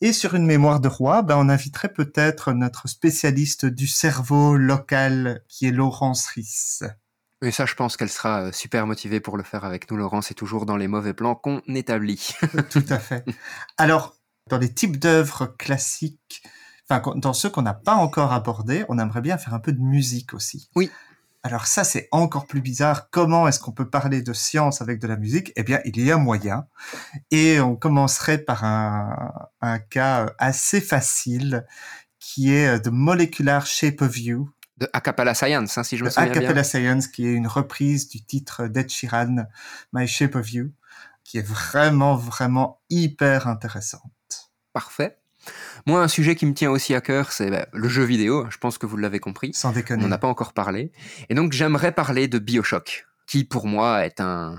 [0.00, 5.42] Et sur Une mémoire de roi, ben, on inviterait peut-être notre spécialiste du cerveau local,
[5.48, 6.80] qui est Laurence Ries.
[7.42, 10.20] Et ça, je pense qu'elle sera euh, super motivée pour le faire avec nous, Laurent.
[10.20, 12.34] C'est toujours dans les mauvais plans qu'on établit.
[12.70, 13.24] Tout à fait.
[13.78, 14.16] Alors,
[14.48, 16.42] dans les types d'œuvres classiques,
[16.88, 19.80] enfin, dans ceux qu'on n'a pas encore abordés, on aimerait bien faire un peu de
[19.80, 20.68] musique aussi.
[20.76, 20.90] Oui.
[21.42, 23.08] Alors ça, c'est encore plus bizarre.
[23.08, 25.52] Comment est-ce qu'on peut parler de science avec de la musique?
[25.56, 26.66] Eh bien, il y a moyen.
[27.30, 29.32] Et on commencerait par un,
[29.62, 31.64] un cas assez facile,
[32.18, 36.10] qui est euh, The Molecular Shape of You, De Acapella Science, hein, si je me
[36.10, 36.62] souviens Acapella bien.
[36.62, 39.44] Science, qui est une reprise du titre d'Ed Sheeran,
[39.92, 40.70] My Shape of You,
[41.22, 44.02] qui est vraiment, vraiment hyper intéressante.
[44.72, 45.18] Parfait.
[45.86, 48.46] Moi, un sujet qui me tient aussi à cœur, c'est bah, le jeu vidéo.
[48.50, 49.52] Je pense que vous l'avez compris.
[49.54, 50.02] Sans On déconner.
[50.04, 50.92] n'en a pas encore parlé.
[51.28, 54.58] Et donc, j'aimerais parler de Bioshock, qui pour moi est un.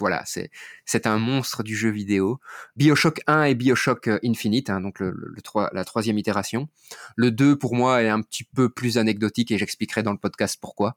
[0.00, 0.50] Voilà, c'est
[0.84, 2.40] c'est un monstre du jeu vidéo.
[2.76, 5.36] Bioshock 1 et Bioshock euh, Infinite, hein, donc le, le,
[5.72, 6.68] la troisième itération.
[7.14, 10.58] Le 2, pour moi, est un petit peu plus anecdotique et j'expliquerai dans le podcast
[10.60, 10.96] pourquoi.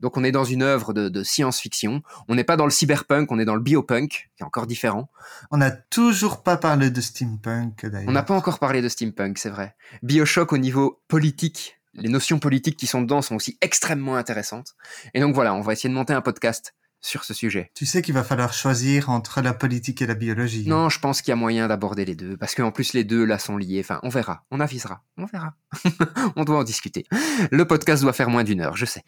[0.00, 2.02] Donc, on est dans une œuvre de, de science-fiction.
[2.28, 5.10] On n'est pas dans le cyberpunk, on est dans le biopunk, qui est encore différent.
[5.50, 8.08] On n'a toujours pas parlé de steampunk d'ailleurs.
[8.08, 9.74] On n'a pas encore parlé de steampunk, c'est vrai.
[10.02, 14.76] Bioshock au niveau politique, les notions politiques qui sont dedans sont aussi extrêmement intéressantes.
[15.14, 16.74] Et donc voilà, on va essayer de monter un podcast
[17.06, 17.70] sur ce sujet.
[17.74, 20.68] Tu sais qu'il va falloir choisir entre la politique et la biologie.
[20.68, 23.24] Non, je pense qu'il y a moyen d'aborder les deux, parce qu'en plus les deux
[23.24, 23.80] là sont liés.
[23.80, 25.54] Enfin, on verra, on avisera, on verra.
[26.36, 27.06] on doit en discuter.
[27.50, 29.04] Le podcast doit faire moins d'une heure, je sais.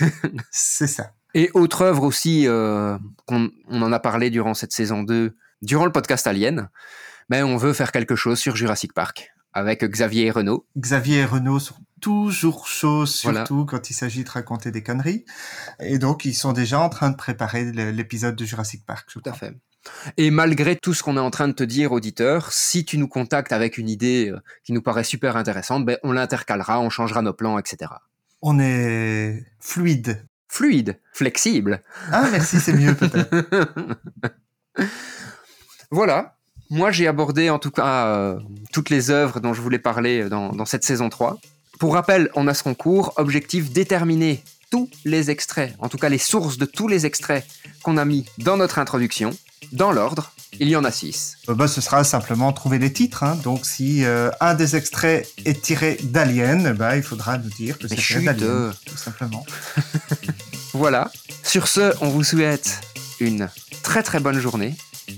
[0.50, 1.12] C'est ça.
[1.34, 5.86] Et autre œuvre aussi, euh, qu'on on en a parlé durant cette saison 2, durant
[5.86, 6.68] le podcast Alien,
[7.28, 10.66] ben on veut faire quelque chose sur Jurassic Park, avec Xavier et Renaud.
[10.76, 13.40] Xavier et Renaud sont toujours chauds, Voilà.
[13.40, 15.24] surtout quand il s'agit de raconter des conneries.
[15.80, 19.08] Et donc, ils sont déjà en train de préparer l'épisode de Jurassic Park.
[19.08, 19.54] je Tout à fait.
[20.16, 23.08] Et malgré tout ce qu'on est en train de te dire, auditeur, si tu nous
[23.08, 27.22] contactes avec une idée euh, qui nous paraît super intéressante, ben, on l'intercalera, on changera
[27.22, 27.92] nos plans, etc.
[28.42, 30.26] On est fluide.
[30.48, 31.82] Fluide, flexible.
[32.12, 33.30] Ah, merci, c'est mieux peut-être.
[35.90, 36.37] voilà.
[36.70, 38.38] Moi, j'ai abordé en tout cas euh,
[38.72, 41.38] toutes les œuvres dont je voulais parler dans, dans cette saison 3.
[41.78, 46.18] Pour rappel, on a ce concours, objectif déterminer tous les extraits, en tout cas les
[46.18, 47.46] sources de tous les extraits
[47.82, 49.30] qu'on a mis dans notre introduction,
[49.72, 50.32] dans l'ordre.
[50.60, 51.36] Il y en a six.
[51.48, 53.22] Euh, bah, ce sera simplement trouver les titres.
[53.22, 53.38] hein.
[53.44, 57.86] Donc, si euh, un des extraits est tiré d'Alien, bah, il faudra nous dire que
[57.88, 58.72] c'est d'Alien, euh.
[58.84, 59.44] tout simplement.
[60.74, 61.10] Voilà.
[61.42, 62.80] Sur ce, on vous souhaite
[63.20, 63.48] une
[63.82, 64.74] très très bonne journée.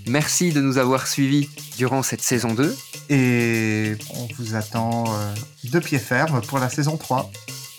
[0.07, 2.77] Merci de nous avoir suivis durant cette saison 2.
[3.11, 5.35] Et on vous attend euh,
[5.65, 7.31] de pied ferme pour la saison 3.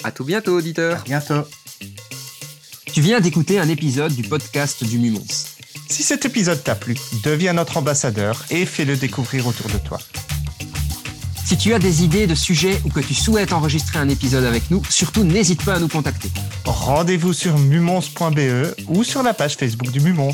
[0.04, 1.04] À tout bientôt, À auditeurs.
[1.04, 1.44] bientôt.
[2.94, 5.24] Tu viens d'écouter un épisode du podcast du Mumons.
[5.90, 10.00] Si cet épisode t'a plu, deviens notre ambassadeur et fais-le découvrir autour de toi.
[11.46, 14.72] Si tu as des idées de sujets ou que tu souhaites enregistrer un épisode avec
[14.72, 16.30] nous, surtout n'hésite pas à nous contacter.
[16.66, 20.32] Rendez-vous sur mumons.be ou sur la page Facebook du Mumons.